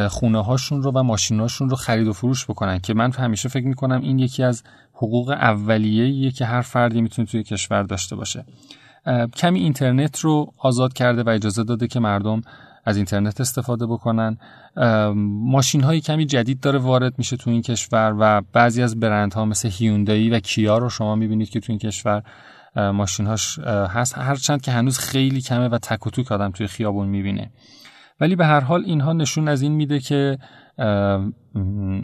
خونه 0.10 0.44
هاشون 0.44 0.82
رو 0.84 0.92
و 0.92 1.04
ماشیناشون 1.04 1.70
رو 1.70 1.76
خرید 1.76 2.08
و 2.08 2.14
فروش 2.14 2.46
بکنن 2.46 2.80
که 2.80 2.94
من 2.94 3.12
همیشه 3.12 3.50
فکر 3.50 3.68
می‌کنم 3.68 4.02
این 4.02 4.20
یکی 4.20 4.44
از 4.44 4.64
حقوق 4.94 5.30
اولیه‌ایه 5.30 6.32
که 6.32 6.46
هر 6.46 6.62
فردی 6.62 7.02
می‌تونه 7.02 7.28
توی 7.28 7.44
کشور 7.44 7.84
داشته 7.84 8.16
باشه. 8.16 8.46
کمی 9.36 9.60
اینترنت 9.60 10.20
رو 10.20 10.54
آزاد 10.58 10.94
کرده 10.94 11.24
و 11.24 11.30
اجازه 11.30 11.64
داده 11.64 11.88
که 11.88 12.00
مردم 12.00 12.42
از 12.86 12.98
اینترنت 12.98 13.42
استفاده 13.42 13.86
بکنن. 13.86 14.38
ماشین 15.26 15.84
های 15.84 16.02
کمی 16.02 16.26
جدید 16.26 16.60
داره 16.60 16.80
وارد 16.80 17.14
میشه 17.18 17.38
تو 17.38 17.50
این 17.50 17.62
کشور 17.62 18.16
و 18.20 18.42
بعضی 18.54 18.84
از 18.84 19.00
برندها 19.00 19.46
مثل 19.46 19.70
هیوندایی 19.72 20.30
و 20.30 20.40
کیا 20.40 20.78
رو 20.78 20.90
شما 20.90 21.16
می‌بینید 21.16 21.50
که 21.50 21.60
تو 21.60 21.72
این 21.72 21.80
کشور 21.80 22.24
ماشین 22.76 23.26
هاش 23.26 23.60
هست. 23.60 24.18
هرچند 24.18 24.62
که 24.62 24.72
هنوز 24.72 25.00
خیلی 25.00 25.42
کمه 25.42 25.68
و 25.68 25.78
تک 25.78 26.08
و 26.08 26.10
توک 26.10 26.32
آدم 26.32 26.52
توی 26.52 26.68
خیابون 26.68 27.08
می‌بینه. 27.08 27.52
ولی 28.22 28.36
به 28.36 28.46
هر 28.46 28.60
حال 28.60 28.84
اینها 28.86 29.14
نشون 29.14 29.48
از 29.48 29.62
این 29.62 29.72
میده 29.72 30.00
که 30.00 30.38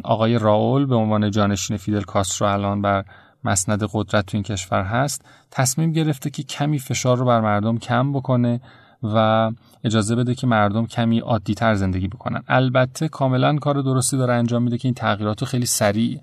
آقای 0.04 0.40
راول 0.40 0.86
به 0.86 0.96
عنوان 0.96 1.32
جانشین 1.32 1.78
فیدل 1.78 2.02
کاسترو 2.02 2.48
الان 2.48 2.82
بر 2.82 3.04
مسند 3.46 3.84
قدرت 3.94 4.26
تو 4.26 4.38
این 4.38 4.44
کشور 4.44 4.84
هست 4.84 5.26
تصمیم 5.52 5.92
گرفته 5.92 6.30
که 6.30 6.44
کمی 6.44 6.80
فشار 6.80 7.18
رو 7.18 7.26
بر 7.26 7.42
مردم 7.42 7.78
کم 7.78 8.14
بکنه 8.14 8.62
و 9.04 9.52
اجازه 9.84 10.16
بده 10.16 10.36
که 10.36 10.48
مردم 10.48 10.86
کمی 10.86 11.20
عادی 11.20 11.54
تر 11.54 11.76
زندگی 11.76 12.08
بکنن. 12.08 12.44
البته 12.48 13.08
کاملا 13.08 13.56
کار 13.56 13.82
درستی 13.82 14.18
داره 14.18 14.34
انجام 14.34 14.64
میده 14.64 14.78
که 14.78 14.88
این 14.88 14.96
تغییرات 14.96 15.42
رو 15.42 15.48
خیلی 15.48 15.66
سریع 15.66 16.20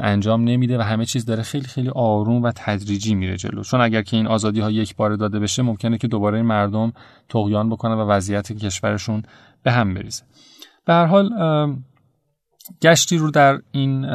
انجام 0.00 0.44
نمیده 0.44 0.78
و 0.78 0.82
همه 0.82 1.04
چیز 1.04 1.24
داره 1.24 1.42
خیلی 1.42 1.66
خیلی 1.66 1.88
آروم 1.88 2.42
و 2.42 2.52
تدریجی 2.54 3.14
میره 3.14 3.36
جلو. 3.36 3.62
چون 3.62 3.80
اگر 3.80 4.02
که 4.02 4.16
این 4.16 4.26
آزادی 4.26 4.60
ها 4.60 4.70
یک 4.70 4.96
بار 4.96 5.16
داده 5.16 5.38
بشه 5.38 5.62
ممکنه 5.62 5.98
که 5.98 6.08
دوباره 6.08 6.42
مردم 6.42 6.92
تقیان 7.28 7.70
بکنن 7.70 7.94
و 7.94 8.04
وضعیت 8.04 8.52
کشورشون 8.52 9.22
به 9.62 9.72
هم 9.72 9.94
بریزه. 9.94 10.22
به 10.84 10.92
هر 10.92 11.06
حال 11.06 11.30
گشتی 12.82 13.18
رو 13.18 13.30
در 13.30 13.60
این 13.72 14.06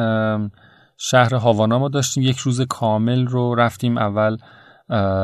شهر 0.98 1.34
هاوانا 1.34 1.78
ما 1.78 1.88
داشتیم. 1.88 2.22
یک 2.22 2.38
روز 2.38 2.60
کامل 2.60 3.26
رو 3.26 3.54
رفتیم. 3.54 3.98
اول 3.98 4.36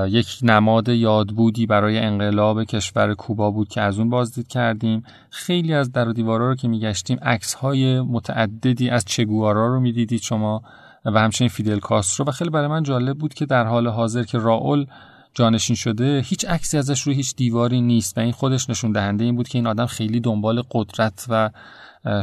یک 0.08 0.38
نماد 0.42 0.88
یادبودی 0.88 1.66
برای 1.66 1.98
انقلاب 1.98 2.64
کشور 2.64 3.14
کوبا 3.14 3.50
بود 3.50 3.68
که 3.68 3.80
از 3.80 3.98
اون 3.98 4.10
بازدید 4.10 4.48
کردیم. 4.48 5.04
خیلی 5.30 5.74
از 5.74 5.92
در 5.92 6.08
و 6.08 6.12
دیوارا 6.12 6.48
رو 6.48 6.54
که 6.54 6.68
میگشتیم 6.68 7.18
عکس 7.22 7.54
های 7.54 8.00
متعددی 8.00 8.90
از 8.90 9.04
چگوارا 9.04 9.66
رو 9.66 9.80
می‌دیدید 9.80 10.22
شما 10.22 10.62
و 11.04 11.20
همچنین 11.20 11.48
فیدل 11.48 11.78
کاسترو. 11.78 12.26
و 12.26 12.30
خیلی 12.30 12.50
برای 12.50 12.66
من 12.66 12.82
جالب 12.82 13.18
بود 13.18 13.34
که 13.34 13.46
در 13.46 13.64
حال 13.64 13.88
حاضر 13.88 14.22
که 14.22 14.38
راول 14.38 14.86
جانشین 15.34 15.76
شده 15.76 16.22
هیچ 16.24 16.44
عکسی 16.44 16.78
ازش 16.78 17.02
روی 17.02 17.14
هیچ 17.14 17.36
دیواری 17.36 17.80
نیست 17.80 18.18
و 18.18 18.20
این 18.20 18.32
خودش 18.32 18.70
نشون 18.70 18.92
دهنده 18.92 19.24
این 19.24 19.36
بود 19.36 19.48
که 19.48 19.58
این 19.58 19.66
آدم 19.66 19.86
خیلی 19.86 20.20
دنبال 20.20 20.62
قدرت 20.70 21.26
و 21.28 21.50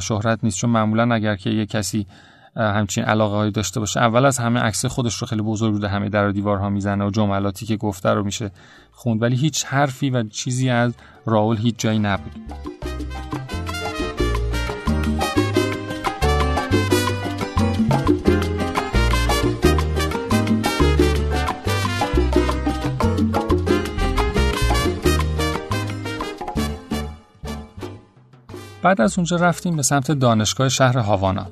شهرت 0.01 0.39
نیست. 0.43 0.57
چون 0.57 0.69
معمولا 0.69 1.15
اگر 1.15 1.35
که 1.35 1.49
یه 1.49 1.65
کسی 1.65 2.07
همچین 2.55 3.03
علاقه 3.03 3.35
هایی 3.35 3.51
داشته 3.51 3.79
باشه. 3.79 3.99
اول 3.99 4.25
از 4.25 4.37
همه 4.37 4.59
عکس 4.59 4.85
خودش 4.85 5.15
رو 5.15 5.27
خیلی 5.27 5.41
بزرگ 5.41 5.73
بوده 5.73 5.87
همه 5.87 6.09
در 6.09 6.27
و 6.27 6.31
دیوارها 6.31 6.69
می‌زنه 6.69 7.05
و 7.05 7.09
جملاتی 7.09 7.65
که 7.65 7.77
گفته 7.77 8.09
رو 8.09 8.23
میشه 8.23 8.51
خوند. 8.91 9.21
ولی 9.21 9.35
هیچ 9.35 9.65
حرفی 9.65 10.09
و 10.09 10.23
چیزی 10.23 10.69
از 10.69 10.93
راول 11.25 11.57
هیچ 11.57 11.75
جایی 11.77 11.99
نبود. 11.99 12.35
بعد 28.81 29.01
از 29.01 29.17
اونجا 29.17 29.37
رفتیم 29.37 29.75
به 29.75 29.81
سمت 29.81 30.11
دانشگاه 30.11 30.69
شهر 30.69 30.97
هاوانا. 30.97 31.47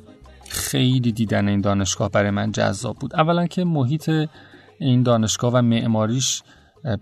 خیلی 0.49 1.12
دیدن 1.12 1.47
این 1.47 1.62
دانشگاه 1.62 2.10
برای 2.10 2.31
من 2.31 2.51
جذاب 2.51 2.97
بود. 2.97 3.15
اولا 3.15 3.47
که 3.47 3.63
محیط 3.63 4.12
این 4.79 5.03
دانشگاه 5.03 5.53
و 5.53 5.62
معماریش 5.62 6.43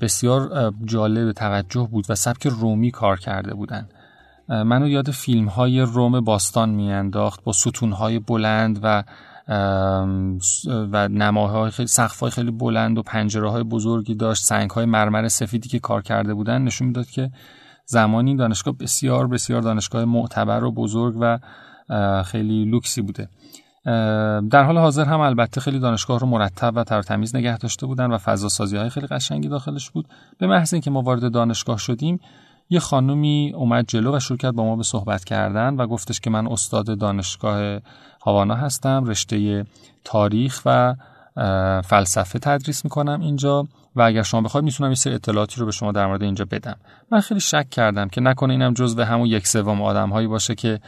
بسیار 0.01 0.73
جالب 0.85 1.31
توجه 1.31 1.87
بود 1.91 2.05
و 2.09 2.15
سبک 2.15 2.47
رومی 2.47 2.91
کار 2.91 3.19
کرده 3.19 3.53
بودن. 3.53 3.89
منو 4.47 4.87
یاد 4.87 5.11
فیلم 5.11 5.47
های 5.47 5.81
روم 5.81 6.21
باستان 6.21 6.69
میانداخت 6.69 7.43
با 7.43 7.51
ستون 7.51 7.91
های 7.91 8.19
بلند 8.19 8.79
و 8.83 9.03
و 10.91 11.07
نماهای 11.07 11.71
خیلی 11.71 11.89
های 12.21 12.31
خیلی 12.31 12.51
بلند 12.51 12.97
و 12.97 13.03
پنجره 13.03 13.49
های 13.49 13.63
بزرگی 13.63 14.15
داشت. 14.15 14.43
سنگ 14.43 14.69
های 14.69 14.85
مرمر 14.85 15.27
سفیدی 15.27 15.69
که 15.69 15.79
کار 15.79 16.01
کرده 16.01 16.33
بودن 16.33 16.61
نشون 16.61 16.87
می‌داد 16.87 17.07
که 17.07 17.31
زمانی 17.85 18.29
این 18.29 18.37
دانشگاه 18.37 18.77
بسیار 18.77 19.27
بسیار 19.27 19.61
دانشگاه 19.61 20.05
معتبر 20.05 20.63
و 20.63 20.71
بزرگ 20.71 21.15
و 21.19 21.39
خیلی 22.25 22.65
لوکسی 22.65 23.01
بوده. 23.01 23.29
در 24.49 24.63
حال 24.63 24.77
حاضر 24.77 25.05
هم 25.05 25.19
البته 25.19 25.61
خیلی 25.61 25.79
دانشگاه 25.79 26.19
رو 26.19 26.27
مرتب 26.27 26.73
و 26.75 26.83
تر 26.83 27.01
تمیز 27.01 27.35
نگه 27.35 27.57
داشته 27.57 27.85
بودن 27.85 28.11
و 28.11 28.17
فضا 28.17 28.49
سازی 28.49 28.77
های 28.77 28.89
خیلی 28.89 29.07
قشنگی 29.07 29.47
داخلش 29.47 29.89
بود. 29.89 30.07
به 30.37 30.47
محض 30.47 30.73
اینکه 30.73 30.91
ما 30.91 31.01
وارد 31.01 31.31
دانشگاه 31.31 31.77
شدیم 31.77 32.19
یه 32.69 32.79
خانومی 32.79 33.53
اومد 33.55 33.85
جلو 33.87 34.15
و 34.15 34.19
شروع 34.19 34.37
کرد 34.37 34.55
با 34.55 34.63
ما 34.63 34.75
به 34.75 34.83
صحبت 34.83 35.23
کردن 35.23 35.75
و 35.75 35.87
گفتش 35.87 36.19
که 36.19 36.29
من 36.29 36.47
استاد 36.47 36.97
دانشگاه 36.99 37.79
هاوانا 38.21 38.55
هستم 38.55 39.05
رشته 39.05 39.65
تاریخ 40.03 40.61
و 40.65 40.95
فلسفه 41.81 42.39
تدریس 42.39 42.83
می‌کنم 42.83 43.21
اینجا 43.21 43.67
و 43.95 44.01
اگر 44.01 44.23
شما 44.23 44.41
بخواید 44.41 44.65
می‌تونم 44.65 44.89
یه 44.89 44.95
سری 44.95 45.13
اطلاعاتی 45.13 45.59
رو 45.59 45.65
به 45.65 45.71
شما 45.71 45.91
در 45.91 46.07
مورد 46.07 46.23
اینجا 46.23 46.45
بدم. 46.51 46.77
من 47.11 47.19
خیلی 47.19 47.39
شک 47.39 47.69
کردم 47.69 48.07
که 48.07 48.21
نکنه 48.21 48.53
اینم 48.53 48.73
جزو 48.73 49.03
همون 49.03 49.27
یک 49.27 49.47
سوم 49.47 49.81
آدم 49.81 50.27
باشه 50.27 50.55
که 50.55 50.79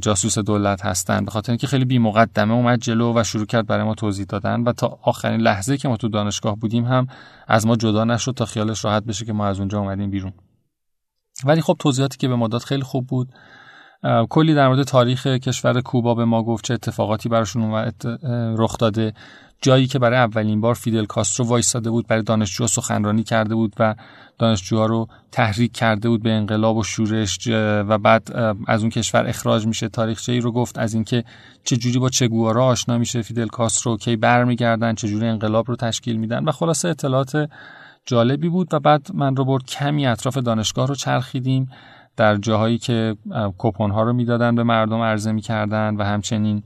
جاسوس 0.00 0.38
دولت 0.38 0.84
هستن 0.84 1.24
به 1.24 1.30
خاطر 1.30 1.52
اینکه 1.52 1.66
خیلی 1.66 1.84
بی 1.84 1.98
مقدمه 1.98 2.54
اومد 2.54 2.80
جلو 2.80 3.12
و 3.16 3.24
شروع 3.24 3.46
کرد 3.46 3.66
برای 3.66 3.84
ما 3.84 3.94
توضیح 3.94 4.26
دادن 4.28 4.60
و 4.60 4.72
تا 4.72 4.98
آخرین 5.02 5.40
لحظه 5.40 5.76
که 5.76 5.88
ما 5.88 5.96
تو 5.96 6.08
دانشگاه 6.08 6.56
بودیم 6.56 6.84
هم 6.84 7.06
از 7.48 7.66
ما 7.66 7.76
جدا 7.76 8.04
نشد 8.04 8.32
تا 8.32 8.44
خیالش 8.44 8.84
راحت 8.84 9.04
بشه 9.04 9.24
که 9.24 9.32
ما 9.32 9.46
از 9.46 9.58
اونجا 9.58 9.78
اومدیم 9.78 10.10
بیرون. 10.10 10.32
ولی 11.44 11.60
خب 11.60 11.76
توضیحاتی 11.78 12.18
که 12.18 12.28
به 12.28 12.36
ما 12.36 12.48
داد 12.48 12.62
خیلی 12.62 12.82
خوب 12.82 13.06
بود. 13.06 13.28
کلی 14.30 14.54
در 14.54 14.68
مورد 14.68 14.82
تاریخ 14.82 15.26
کشور 15.26 15.80
کوبا 15.80 16.14
به 16.14 16.24
ما 16.24 16.42
گفت 16.42 16.64
چه 16.64 16.74
اتفاقاتی 16.74 17.28
براشون 17.28 17.92
رخ 18.58 18.78
داده. 18.78 19.12
جایی 19.62 19.86
که 19.86 19.98
برای 19.98 20.18
اولین 20.18 20.60
بار 20.60 20.74
فیدل 20.74 21.04
کاسترو 21.04 21.46
وایستاده 21.46 21.90
بود 21.90 22.06
برای 22.06 22.22
دانشجوها 22.22 22.68
سخنرانی 22.68 23.22
کرده 23.22 23.54
بود 23.54 23.74
و 23.78 23.94
دانشجوها 24.38 24.86
رو 24.86 25.08
تحریک 25.32 25.72
کرده 25.72 26.08
بود 26.08 26.22
به 26.22 26.30
انقلاب 26.30 26.76
و 26.76 26.82
شورش 26.82 27.38
و 27.48 27.98
بعد 27.98 28.32
از 28.66 28.80
اون 28.80 28.90
کشور 28.90 29.26
اخراج 29.26 29.66
میشه. 29.66 29.88
تاریخچه 29.88 30.32
ای 30.32 30.40
رو 30.40 30.52
گفت 30.52 30.78
از 30.78 30.94
اینکه 30.94 31.24
چه 31.64 31.76
جوری 31.76 31.98
با 31.98 32.08
چگوارا 32.08 32.66
آشنا 32.66 32.98
میشه 32.98 33.22
فیدل 33.22 33.48
کاسترو 33.48 33.96
کی 33.96 34.16
برمیگردن 34.16 34.94
چه 34.94 35.08
جوری 35.08 35.26
انقلاب 35.26 35.68
رو 35.68 35.76
تشکیل 35.76 36.16
میدن. 36.16 36.44
و 36.44 36.52
خلاصه 36.52 36.88
اطلاعات 36.88 37.48
جالبی 38.06 38.48
بود 38.48 38.74
و 38.74 38.80
بعد 38.80 39.06
من 39.14 39.36
رو 39.36 39.44
برد 39.44 39.64
کمی 39.64 40.06
اطراف 40.06 40.36
دانشگاه 40.36 40.86
رو 40.86 40.94
چرخیدیم 40.94 41.70
در 42.16 42.36
جاهایی 42.36 42.78
که 42.78 43.16
کپون 43.58 43.90
ها 43.90 44.02
رو 44.02 44.12
می‌دادن 44.12 44.54
به 44.54 44.62
مردم 44.62 45.00
عرضه 45.00 45.32
می‌کردن 45.32 45.96
و 45.96 46.04
همچنین 46.04 46.62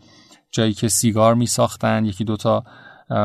جایی 0.55 0.73
که 0.73 0.88
سیگار 0.88 1.35
می 1.35 1.47
ساختن 1.47 2.05
یکی 2.05 2.25
دوتا 2.25 2.64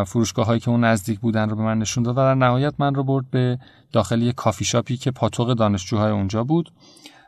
فروشگاه 0.05 0.45
هایی 0.45 0.59
که 0.59 0.69
اون 0.69 0.83
نزدیک 0.83 1.19
بودن 1.19 1.49
رو 1.49 1.55
به 1.55 1.63
من 1.63 1.77
نشون 1.77 2.03
داد 2.03 2.17
و 2.17 2.21
در 2.21 2.35
نهایت 2.35 2.73
من 2.79 2.95
رو 2.95 3.03
برد 3.03 3.25
به 3.31 3.59
داخل 3.91 4.21
یک 4.21 4.35
کافی 4.35 4.65
شاپی 4.65 4.97
که 4.97 5.11
پاتوق 5.11 5.53
دانشجوهای 5.53 6.11
اونجا 6.11 6.43
بود 6.43 6.71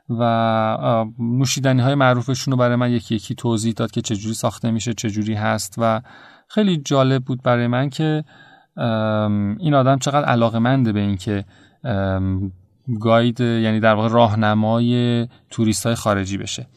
و 0.10 1.06
نوشیدنی 1.20 1.82
های 1.82 1.96
معروفشون 1.96 2.52
رو 2.52 2.58
برای 2.58 2.76
من 2.76 2.92
یکی 2.92 3.16
یکی 3.16 3.36
توضیح 3.36 3.74
داد 3.74 3.92
که 3.92 4.02
چجوری 4.02 4.34
ساخته 4.34 4.72
میشه 4.72 4.94
چجوری 4.94 5.34
هست 5.34 5.76
و 5.78 6.02
خیلی 6.48 6.78
جالب 6.78 7.24
بود 7.24 7.44
برای 7.44 7.68
من 7.68 7.90
که 7.90 8.24
این 9.60 9.74
آدم 9.74 10.00
چقدر 10.00 10.26
علاقه 10.26 10.60
منده 10.60 10.92
به 10.92 11.00
این 11.00 11.18
که 11.18 11.46
گاید 13.00 13.40
یعنی 13.40 13.80
در 13.80 13.94
واقع 13.94 14.10
راهنمای 14.10 15.28
توریست 15.50 15.86
های 15.86 15.96
خارجی 15.96 16.38
بشه. 16.38 16.68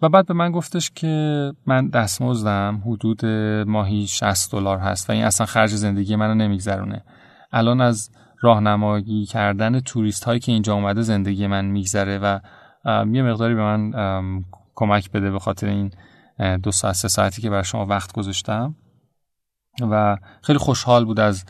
و 0.00 0.08
بعد 0.08 0.26
به 0.26 0.34
من 0.34 0.52
گفتش 0.52 0.90
که 0.90 1.52
من 1.66 1.88
دستمزدم 1.88 2.82
حدود 2.86 3.26
ماهی 3.66 4.06
60 4.06 4.52
دلار 4.52 4.78
هست 4.78 5.10
و 5.10 5.12
این 5.12 5.24
اصلا 5.24 5.46
خرج 5.46 5.70
زندگی 5.70 6.16
منو 6.16 6.34
نمیگذرونه. 6.34 7.04
الان 7.52 7.80
از 7.80 8.10
راهنمایی 8.40 9.26
کردن 9.26 9.80
توریست 9.80 10.24
هایی 10.24 10.40
که 10.40 10.52
اینجا 10.52 10.74
اومده 10.74 11.02
زندگی 11.02 11.46
من 11.46 11.64
میگذره 11.64 12.18
و 12.18 12.38
یه 12.86 13.22
مقداری 13.22 13.54
به 13.54 13.62
من 13.62 13.92
کمک 14.74 15.10
بده 15.10 15.30
به 15.30 15.38
خاطر 15.38 15.66
این 15.66 15.92
دو 16.56 16.70
ساعت 16.70 16.94
سه 16.94 17.08
ساعتی 17.08 17.42
که 17.42 17.50
بر 17.50 17.62
شما 17.62 17.86
وقت 17.86 18.12
گذاشتم. 18.12 18.74
و 19.90 20.16
خیلی 20.42 20.58
خوشحال 20.58 21.04
بود 21.04 21.20
از 21.20 21.44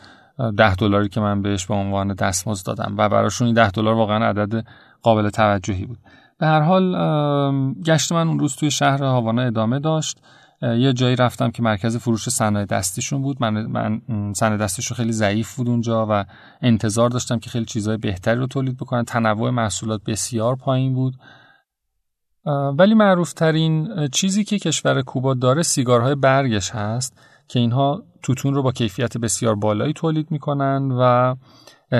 ده 0.57 0.75
دلاری 0.75 1.09
که 1.09 1.19
من 1.19 1.41
بهش 1.41 1.65
به 1.65 1.73
عنوان 1.73 2.13
دستمزد 2.13 2.65
دادم 2.65 2.95
و 2.97 3.09
براشون 3.09 3.45
این 3.45 3.55
ده 3.55 3.71
دلار 3.71 3.95
واقعا 3.95 4.25
عدد 4.25 4.65
قابل 5.01 5.29
توجهی 5.29 5.85
بود. 5.85 5.99
به 6.39 6.47
هر 6.47 6.61
حال 6.61 6.95
گشت 7.73 8.11
من 8.11 8.27
اون 8.27 8.39
روز 8.39 8.55
توی 8.55 8.71
شهر 8.71 9.03
هاوانا 9.03 9.41
ادامه 9.41 9.79
داشت. 9.79 10.21
یه 10.61 10.93
جایی 10.93 11.15
رفتم 11.15 11.51
که 11.51 11.63
مرکز 11.63 11.97
فروش 11.97 12.29
صنایع 12.29 12.65
دستیشون 12.65 13.21
بود. 13.21 13.37
من 13.39 13.65
من 13.65 14.01
صنایع 14.33 14.57
دستیشون 14.57 14.97
خیلی 14.97 15.11
ضعیف 15.11 15.55
بود 15.55 15.69
اونجا 15.69 16.07
و 16.09 16.25
انتظار 16.61 17.09
داشتم 17.09 17.39
که 17.39 17.49
خیلی 17.49 17.65
چیزهای 17.65 17.97
بهتری 17.97 18.39
رو 18.39 18.47
تولید 18.47 18.77
بکنن. 18.77 19.03
تنوع 19.03 19.49
محصولات 19.49 20.01
بسیار 20.07 20.55
پایین 20.55 20.93
بود. 20.93 21.15
ولی 22.77 22.93
معروف 22.93 23.33
ترین 23.33 24.07
چیزی 24.07 24.43
که 24.43 24.59
کشور 24.59 25.01
کوبا 25.01 25.33
داره 25.33 25.63
سیگارهای 25.63 26.15
برگش 26.15 26.71
هست 26.71 27.17
که 27.47 27.59
اینها 27.59 28.03
توتون 28.23 28.53
رو 28.53 28.63
با 28.63 28.71
کیفیت 28.71 29.17
بسیار 29.17 29.55
بالایی 29.55 29.93
تولید 29.93 30.31
می‌کنن 30.31 30.91
و 30.91 31.35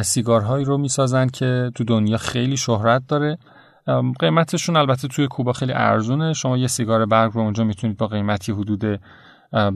سیگارهایی 0.01 0.65
رو 0.65 0.77
می‌سازن 0.77 1.27
که 1.27 1.71
تو 1.75 1.83
دنیا 1.83 2.17
خیلی 2.17 2.57
شهرت 2.57 3.03
داره. 3.07 3.37
قیمتشون 4.19 4.75
البته 4.75 5.07
توی 5.07 5.27
کوبا 5.27 5.53
خیلی 5.53 5.73
ارزونه. 5.73 6.33
شما 6.33 6.57
یه 6.57 6.67
سیگار 6.67 7.05
برگ 7.05 7.31
رو 7.33 7.41
اونجا 7.41 7.63
می‌تونید 7.63 7.97
با 7.97 8.07
قیمتی 8.07 8.51
حدود 8.51 8.99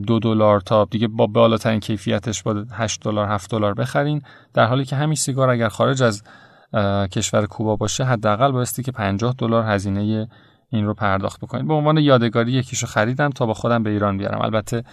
دو 0.08 0.20
دلار 0.20 0.62
تا 0.62 0.86
دیگه 0.86 1.08
با 1.08 1.28
بالاترین 1.28 1.80
کیفیتش 1.80 2.44
با 2.44 2.66
8 2.72 3.04
دلار 3.04 3.28
7 3.28 3.52
دلار 3.52 3.74
بخرین. 3.74 4.22
در 4.54 4.66
حالی 4.66 4.86
که 4.86 4.96
همین 4.96 5.16
سیگار 5.16 5.50
اگر 5.50 5.70
خارج 5.70 6.04
از 6.04 6.24
کشور 7.12 7.46
کوبا 7.46 7.76
باشه 7.76 8.04
حداقل 8.04 8.52
بایستی 8.52 8.84
که 8.84 8.92
50 8.92 9.36
دلار 9.38 9.64
هزینه 9.64 10.28
این 10.70 10.86
رو 10.86 10.94
پرداخت 10.94 11.42
بکنید 11.42 11.68
به 11.68 11.74
عنوان 11.74 11.98
یادگاری 11.98 12.52
یکیشو 12.52 12.88
خریدم 12.88 13.30
تا 13.30 13.46
با 13.46 13.54
خودم 13.54 13.84
به 13.84 13.90
ایران 13.90 14.18
بیارم. 14.18 14.42
البته 14.42 14.84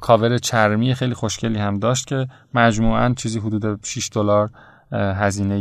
کاور 0.00 0.38
چرمی 0.38 0.94
خیلی 0.94 1.14
خوشگلی 1.14 1.58
هم 1.58 1.78
داشت 1.78 2.06
که 2.06 2.26
مجموعا 2.54 3.14
چیزی 3.16 3.38
حدود 3.38 3.84
6 3.84 4.10
دلار 4.12 4.50
هزینه 4.92 5.54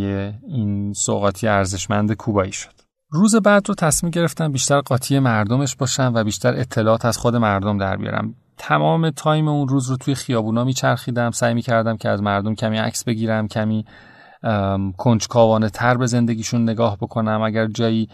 این 0.47 0.93
سوغاتی 0.93 1.47
ارزشمند 1.47 2.13
کوبایی 2.13 2.51
شد. 2.51 2.80
روز 3.13 3.35
بعد 3.35 3.69
رو 3.69 3.75
تصمیم 3.75 4.11
گرفتم 4.11 4.51
بیشتر 4.51 4.81
قاطی 4.81 5.19
مردمش 5.19 5.75
باشم 5.75 6.11
و 6.15 6.23
بیشتر 6.23 6.59
اطلاعات 6.59 7.05
از 7.05 7.17
خود 7.17 7.35
مردم 7.35 7.77
در 7.77 7.97
بیارم. 7.97 8.35
تمام 8.57 9.09
time 9.09 9.47
اون 9.47 9.67
روز 9.67 9.89
رو 9.89 9.97
توی 9.97 10.15
خیابونا 10.15 10.63
میچرخیدم 10.63 11.31
سعی 11.31 11.53
می‌کردم 11.53 11.97
که 11.97 12.09
از 12.09 12.21
مردم 12.21 12.55
کمی 12.55 12.77
عکس 12.77 13.03
بگیرم 13.03 13.47
کمی 13.47 13.85
کنجکاوانه 14.97 15.69
تر 15.69 15.97
به 15.97 16.05
زندگیشون 16.05 16.63
نگاه 16.63 16.97
بکنم. 16.97 17.41
اگر 17.41 17.67
جایی 17.67 18.09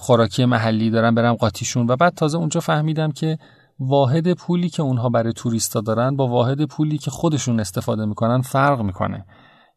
خوراکی 0.00 0.44
محلی 0.44 0.90
دارن 0.90 1.14
برم 1.14 1.34
قاطیشون. 1.34 1.86
و 1.86 1.96
بعد 1.96 2.14
تازه 2.14 2.38
اونجا 2.38 2.60
فهمیدم 2.60 3.12
که 3.12 3.38
واحد 3.80 4.32
پولی 4.32 4.68
که 4.68 4.82
اونها 4.82 5.08
برای 5.08 5.32
توریستا 5.32 5.80
دارن 5.80 6.16
با 6.16 6.28
واحد 6.28 6.64
پولی 6.64 6.98
که 6.98 7.10
خودشون 7.10 7.60
استفاده 7.60 8.04
می‌کنن 8.04 8.40
فرق 8.40 8.82
می‌کنه. 8.82 9.24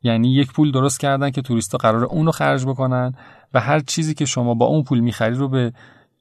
یعنی 0.04 0.34
یک 0.34 0.52
پول 0.52 0.72
درست 0.72 1.00
کردن 1.00 1.32
که 1.32 1.42
توریستا 1.42 1.78
قرار 1.78 2.06
اونو 2.06 2.32
خرج 2.32 2.66
بکنن 2.66 3.14
و 3.54 3.60
هر 3.60 3.80
چیزی 3.80 4.14
که 4.14 4.26
شما 4.26 4.54
با 4.54 4.66
اون 4.66 4.84
پول 4.84 5.00
می‌خری 5.00 5.36
رو 5.36 5.50
به 5.50 5.74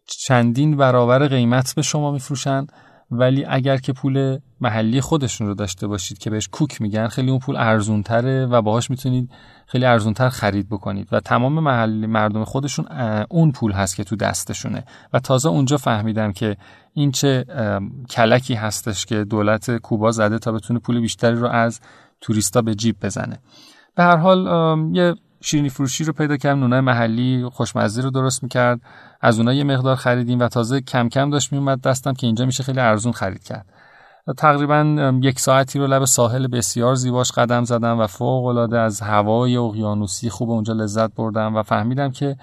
چندین 0.06 0.76
برابر 0.76 1.28
قیمت 1.28 1.74
به 1.74 1.82
شما 1.82 2.12
میفروشن. 2.12 2.66
ولی 3.10 3.44
اگر 3.44 3.76
که 3.76 3.92
پول 3.92 4.38
محلی 4.60 5.00
خودشون 5.00 5.46
رو 5.46 5.54
داشته 5.54 5.86
باشید 5.86 6.18
که 6.18 6.30
بهش 6.30 6.48
کوک 6.48 6.82
میگن 6.82 7.08
خیلی 7.08 7.30
اون 7.30 7.38
پول 7.38 7.56
ارزون 7.56 8.02
تره 8.02 8.46
و 8.46 8.62
باهاش 8.62 8.90
می‌تونید 8.90 9.30
خیلی 9.66 9.84
ارزون 9.84 10.14
تر 10.14 10.28
خرید 10.28 10.68
بکنید 10.68 11.08
و 11.12 11.20
تمام 11.20 11.52
محل 11.52 12.06
مردم 12.06 12.44
خودشون 12.44 12.86
اون 13.28 13.52
پول 13.52 13.72
هست 13.72 13.96
که 13.96 14.04
تو 14.04 14.16
دستشونه. 14.16 14.84
و 15.12 15.20
تازه 15.20 15.48
اونجا 15.48 15.76
فهمیدم 15.76 16.32
که 16.32 16.56
این 16.92 17.10
چه 17.10 17.44
کلکی 18.10 18.54
هستش 18.54 19.06
که 19.06 19.24
دولت 19.24 19.76
کوبا 19.76 20.10
زده 20.10 20.38
تا 20.38 20.52
بتونه 20.52 20.78
پول 20.78 21.00
بیشتری 21.00 21.36
رو 21.36 21.46
از 21.46 21.80
توریستا 22.20 22.62
به 22.62 22.74
جیب 22.74 22.96
بزنه. 23.02 23.38
به 23.94 24.02
هر 24.02 24.16
حال 24.16 24.46
یه 24.92 25.14
شیرینی 25.40 25.68
فروشی 25.68 26.04
رو 26.04 26.12
پیدا 26.12 26.36
کردم. 26.36 26.60
نونای 26.60 26.80
محلی 26.80 27.48
خوشمزه 27.52 28.02
رو 28.02 28.10
درست 28.10 28.42
می‌کرد. 28.42 28.80
از 29.20 29.38
اونها 29.38 29.54
یه 29.54 29.64
مقدار 29.64 29.96
خریدیم 29.96 30.38
و 30.38 30.48
تازه 30.48 30.80
کم 30.80 31.08
کم 31.08 31.30
داشت 31.30 31.52
میومد 31.52 31.80
دستم 31.80 32.12
که 32.12 32.26
اینجا 32.26 32.46
میشه 32.46 32.62
خیلی 32.62 32.80
ارزون 32.80 33.12
خرید 33.12 33.44
کرد. 33.44 33.66
تقریبا 34.38 35.12
یک 35.22 35.40
ساعتی 35.40 35.78
رو 35.78 35.86
لب 35.86 36.04
ساحل 36.04 36.46
بسیار 36.46 36.94
زیباش 36.94 37.32
قدم 37.32 37.64
زدم 37.64 37.98
و 37.98 38.06
فوق 38.06 38.44
العاده 38.44 38.78
از 38.78 39.00
هوای 39.00 39.56
اقیانوسی 39.56 40.30
خوب 40.30 40.50
اونجا 40.50 40.72
لذت 40.72 41.14
بردم 41.14 41.56
و 41.56 41.62
فهمیدم 41.62 42.10
که 42.10 42.36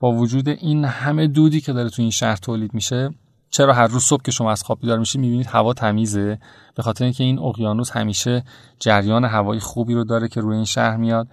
با 0.00 0.12
وجود 0.12 0.48
این 0.48 0.84
همه 0.84 1.26
دودی 1.26 1.60
که 1.60 1.72
داره 1.72 1.90
تو 1.90 2.02
این 2.02 2.10
شهر 2.10 2.36
تولید 2.36 2.74
میشه 2.74 3.10
چرا 3.50 3.72
هر 3.72 3.86
روز 3.86 4.02
صبح 4.02 4.22
که 4.22 4.30
شما 4.30 4.50
از 4.50 4.62
خواب 4.62 4.80
بیدار 4.80 4.98
میشید 4.98 5.20
می‌بینید 5.20 5.46
هوا 5.46 5.72
تمیزه؟ 5.72 6.38
به 6.74 6.82
خاطر 6.82 7.04
اینکه 7.04 7.24
این 7.24 7.38
اقیانوس 7.38 7.90
همیشه 7.90 8.44
جریان 8.78 9.24
هوای 9.24 9.58
خوبی 9.58 9.94
رو 9.94 10.04
داره 10.04 10.28
که 10.28 10.40
روی 10.40 10.56
این 10.56 10.64
شهر 10.64 10.96
میاد. 10.96 11.28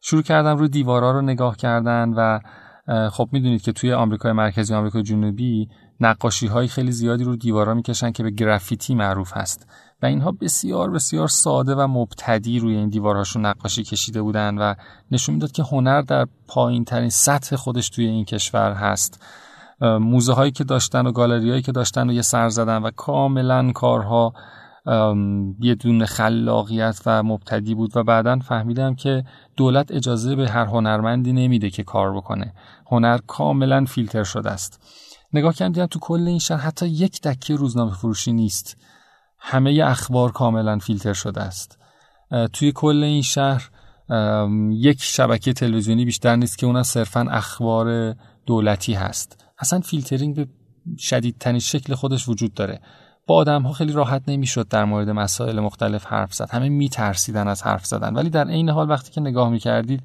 شروع 0.00 0.22
کردم 0.22 0.56
روی 0.56 0.68
دیوارا 0.68 1.10
رو 1.10 1.22
نگاه 1.22 1.56
کردن 1.56 2.08
و 2.16 2.40
خب 3.10 3.28
می‌دونید 3.32 3.62
که 3.62 3.72
توی 3.72 3.92
آمریکای 3.92 4.32
مرکزی 4.32 4.74
و 4.74 4.76
آمریکای 4.76 5.02
جنوبی 5.02 5.68
نقاشی 6.00 6.46
های 6.46 6.68
خیلی 6.68 6.92
زیادی 6.92 7.24
رو 7.24 7.36
دیوارا 7.36 7.74
می‌کشن 7.74 8.12
که 8.12 8.22
به 8.22 8.30
گرافیتی 8.30 8.94
معروف 8.94 9.36
هست. 9.36 9.66
و 10.02 10.06
اینها 10.06 10.32
بسیار 10.32 10.90
بسیار 10.90 11.28
ساده 11.28 11.74
و 11.74 11.86
مبتدی 11.86 12.58
روی 12.58 12.76
این 12.76 12.88
دیوارهاشون 12.88 13.46
نقاشی 13.46 13.84
کشیده 13.84 14.22
بودن 14.22 14.58
و 14.58 14.74
نشون 15.10 15.34
می‌داد 15.34 15.52
که 15.52 15.62
هنر 15.62 16.02
در 16.02 16.26
پایین 16.48 16.84
ترین 16.84 17.10
سطح 17.10 17.56
خودش 17.56 17.88
توی 17.88 18.06
این 18.06 18.24
کشور 18.24 18.72
هست. 18.72 19.22
موزه 19.80 20.32
هایی 20.32 20.52
که 20.52 20.64
داشتن 20.64 21.06
و 21.06 21.12
گالری 21.12 21.50
هایی 21.50 21.62
که 21.62 21.72
داشتن 21.72 22.10
و 22.10 22.12
یه 22.12 22.22
سر 22.22 22.48
زدن 22.48 22.82
و 22.82 22.90
کاملا 22.90 23.72
کارها 23.72 24.32
دون 25.80 26.04
خلاقیت 26.04 27.00
و 27.06 27.22
مبتدی 27.22 27.74
بود 27.74 27.96
و 27.96 28.04
بعدا 28.04 28.38
فهمیدم 28.38 28.94
که 28.94 29.24
دولت 29.56 29.92
اجازه 29.92 30.36
به 30.36 30.48
هر 30.48 30.64
هنرمندی 30.64 31.32
نمیده 31.32 31.70
که 31.70 31.82
کار 31.82 32.16
بکنه. 32.16 32.54
هنر 32.90 33.18
کاملا 33.26 33.84
فیلتر 33.84 34.24
شده 34.24 34.50
است. 34.50 34.80
نگاه 35.32 35.54
کردم 35.54 35.86
تو 35.86 35.98
کل 35.98 36.20
این 36.20 36.38
شهر 36.38 36.58
حتی 36.58 36.86
یک 36.86 37.22
دکه 37.22 37.56
روزنامه 37.56 37.94
فروشی 37.94 38.32
نیست. 38.32 38.76
همه 39.38 39.82
اخبار 39.84 40.32
کاملا 40.32 40.78
فیلتر 40.78 41.12
شده 41.12 41.40
است. 41.40 41.78
توی 42.52 42.72
کل 42.72 43.02
این 43.02 43.22
شهر 43.22 43.70
یک 44.70 45.02
شبکه 45.02 45.52
تلویزیونی 45.52 46.04
بیشتر 46.04 46.36
نیست 46.36 46.58
که 46.58 46.66
اونم 46.66 46.82
صرفا 46.82 47.26
اخبار 47.30 48.14
دولتی 48.46 48.94
هست. 48.94 49.47
اصلا 49.58 49.80
فیلترینگ 49.80 50.36
به 50.36 50.48
شدیدترین 50.98 51.60
شکل 51.60 51.94
خودش 51.94 52.28
وجود 52.28 52.54
داره. 52.54 52.80
با 53.26 53.34
آدم 53.34 53.62
ها 53.62 53.72
خیلی 53.72 53.92
راحت 53.92 54.22
نمی‌شد 54.28 54.68
در 54.68 54.84
مورد 54.84 55.10
مسائل 55.10 55.60
مختلف 55.60 56.06
حرف 56.06 56.34
زد. 56.34 56.50
همه 56.50 56.68
میترسیدن 56.68 57.48
از 57.48 57.62
حرف 57.62 57.86
زدن. 57.86 58.14
ولی 58.14 58.30
در 58.30 58.48
عین 58.48 58.68
حال 58.68 58.90
وقتی 58.90 59.10
که 59.10 59.20
نگاه 59.20 59.50
می‌کردید 59.50 60.02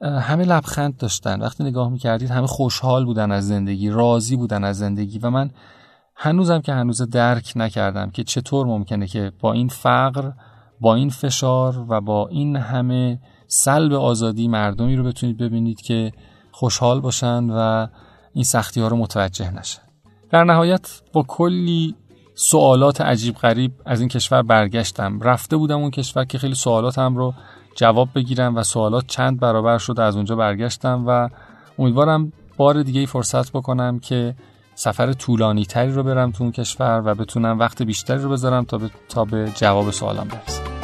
همه 0.00 0.44
لبخند 0.44 0.96
داشتن. 0.96 1.42
وقتی 1.42 1.64
نگاه 1.64 1.88
می‌کردید 1.88 2.30
همه 2.30 2.46
خوشحال 2.46 3.04
بودن 3.04 3.32
از 3.32 3.48
زندگی 3.48 3.90
راضی 3.90 4.36
بودن 4.36 4.64
از 4.64 4.78
زندگی. 4.78 5.18
و 5.18 5.30
من 5.30 5.50
هنوزم 6.16 6.60
که 6.60 6.72
هنوز 6.72 7.02
درک 7.02 7.52
نکردم 7.56 8.10
که 8.10 8.24
چطور 8.24 8.66
ممکنه 8.66 9.06
که 9.06 9.32
با 9.40 9.52
این 9.52 9.68
فقر 9.68 10.32
با 10.80 10.94
این 10.94 11.10
فشار 11.10 11.84
و 11.88 12.00
با 12.00 12.28
این 12.28 12.56
همه 12.56 13.20
سلب 13.46 13.92
آزادی 13.92 14.48
مردمی 14.48 14.96
رو 14.96 15.04
بتونید 15.04 15.36
ببینید 15.36 15.80
که 15.80 16.12
خوشحال 16.50 17.00
باشن 17.00 17.50
و 17.50 17.86
این 18.32 18.44
سختی 18.44 18.80
ها 18.80 18.88
رو 18.88 18.96
متوجه 18.96 19.50
نشن 19.50 19.82
در 20.30 20.44
نهایت 20.44 21.00
با 21.12 21.22
کلی 21.22 21.94
سوالات 22.34 23.00
عجیب 23.00 23.34
غریب 23.34 23.72
از 23.86 24.00
این 24.00 24.08
کشور 24.08 24.42
برگشتم. 24.42 25.20
رفته 25.20 25.56
بودم 25.56 25.78
اون 25.78 25.90
کشور 25.90 26.24
که 26.24 26.38
خیلی 26.38 26.54
سوالاتم 26.54 27.16
رو 27.16 27.34
جواب 27.76 28.08
بگیرم 28.14 28.56
و 28.56 28.62
سوالات 28.62 29.06
چند 29.06 29.40
برابر 29.40 29.78
شد 29.78 30.00
از 30.00 30.16
اونجا 30.16 30.36
برگشتم 30.36 31.04
و 31.06 31.28
امیدوارم 31.78 32.32
بار 32.56 32.82
دیگه 32.82 33.00
ای 33.00 33.06
فرصت 33.06 33.52
بکنم 33.52 33.98
که 33.98 34.34
سفر 34.74 35.12
طولانی 35.12 35.64
تری 35.64 35.92
رو 35.92 36.02
برم 36.02 36.30
تو 36.30 36.44
اون 36.44 36.52
کشور 36.52 37.02
و 37.04 37.14
بتونم 37.14 37.58
وقت 37.58 37.82
بیشتری 37.82 38.18
رو 38.18 38.30
بذارم 38.30 38.64
تا 38.64 38.78
به, 38.78 38.90
تا 39.08 39.24
به 39.24 39.52
جواب 39.54 39.90
سوالم 39.90 40.28
برسم. 40.28 40.77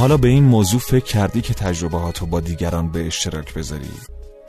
حالا 0.00 0.16
به 0.16 0.28
این 0.28 0.44
موضوع 0.44 0.80
فکر 0.80 1.04
کردی 1.04 1.40
که 1.40 1.54
تجربه 1.54 2.12
با 2.26 2.40
دیگران 2.40 2.92
به 2.92 3.06
اشتراک 3.06 3.54
بذاری؟ 3.54 3.90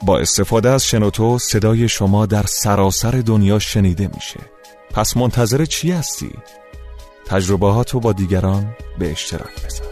با 0.06 0.18
استفاده 0.18 0.68
از 0.68 0.86
شنوتو 0.86 1.38
صدای 1.38 1.88
شما 1.88 2.26
در 2.26 2.42
سراسر 2.46 3.10
دنیا 3.10 3.58
شنیده 3.58 4.10
میشه 4.14 4.40
پس 4.90 5.16
منتظر 5.16 5.64
چی 5.64 5.92
هستی؟ 5.92 6.30
تجربه 7.26 7.84
با 8.00 8.12
دیگران 8.12 8.76
به 8.98 9.12
اشتراک 9.12 9.64
بذار 9.64 9.91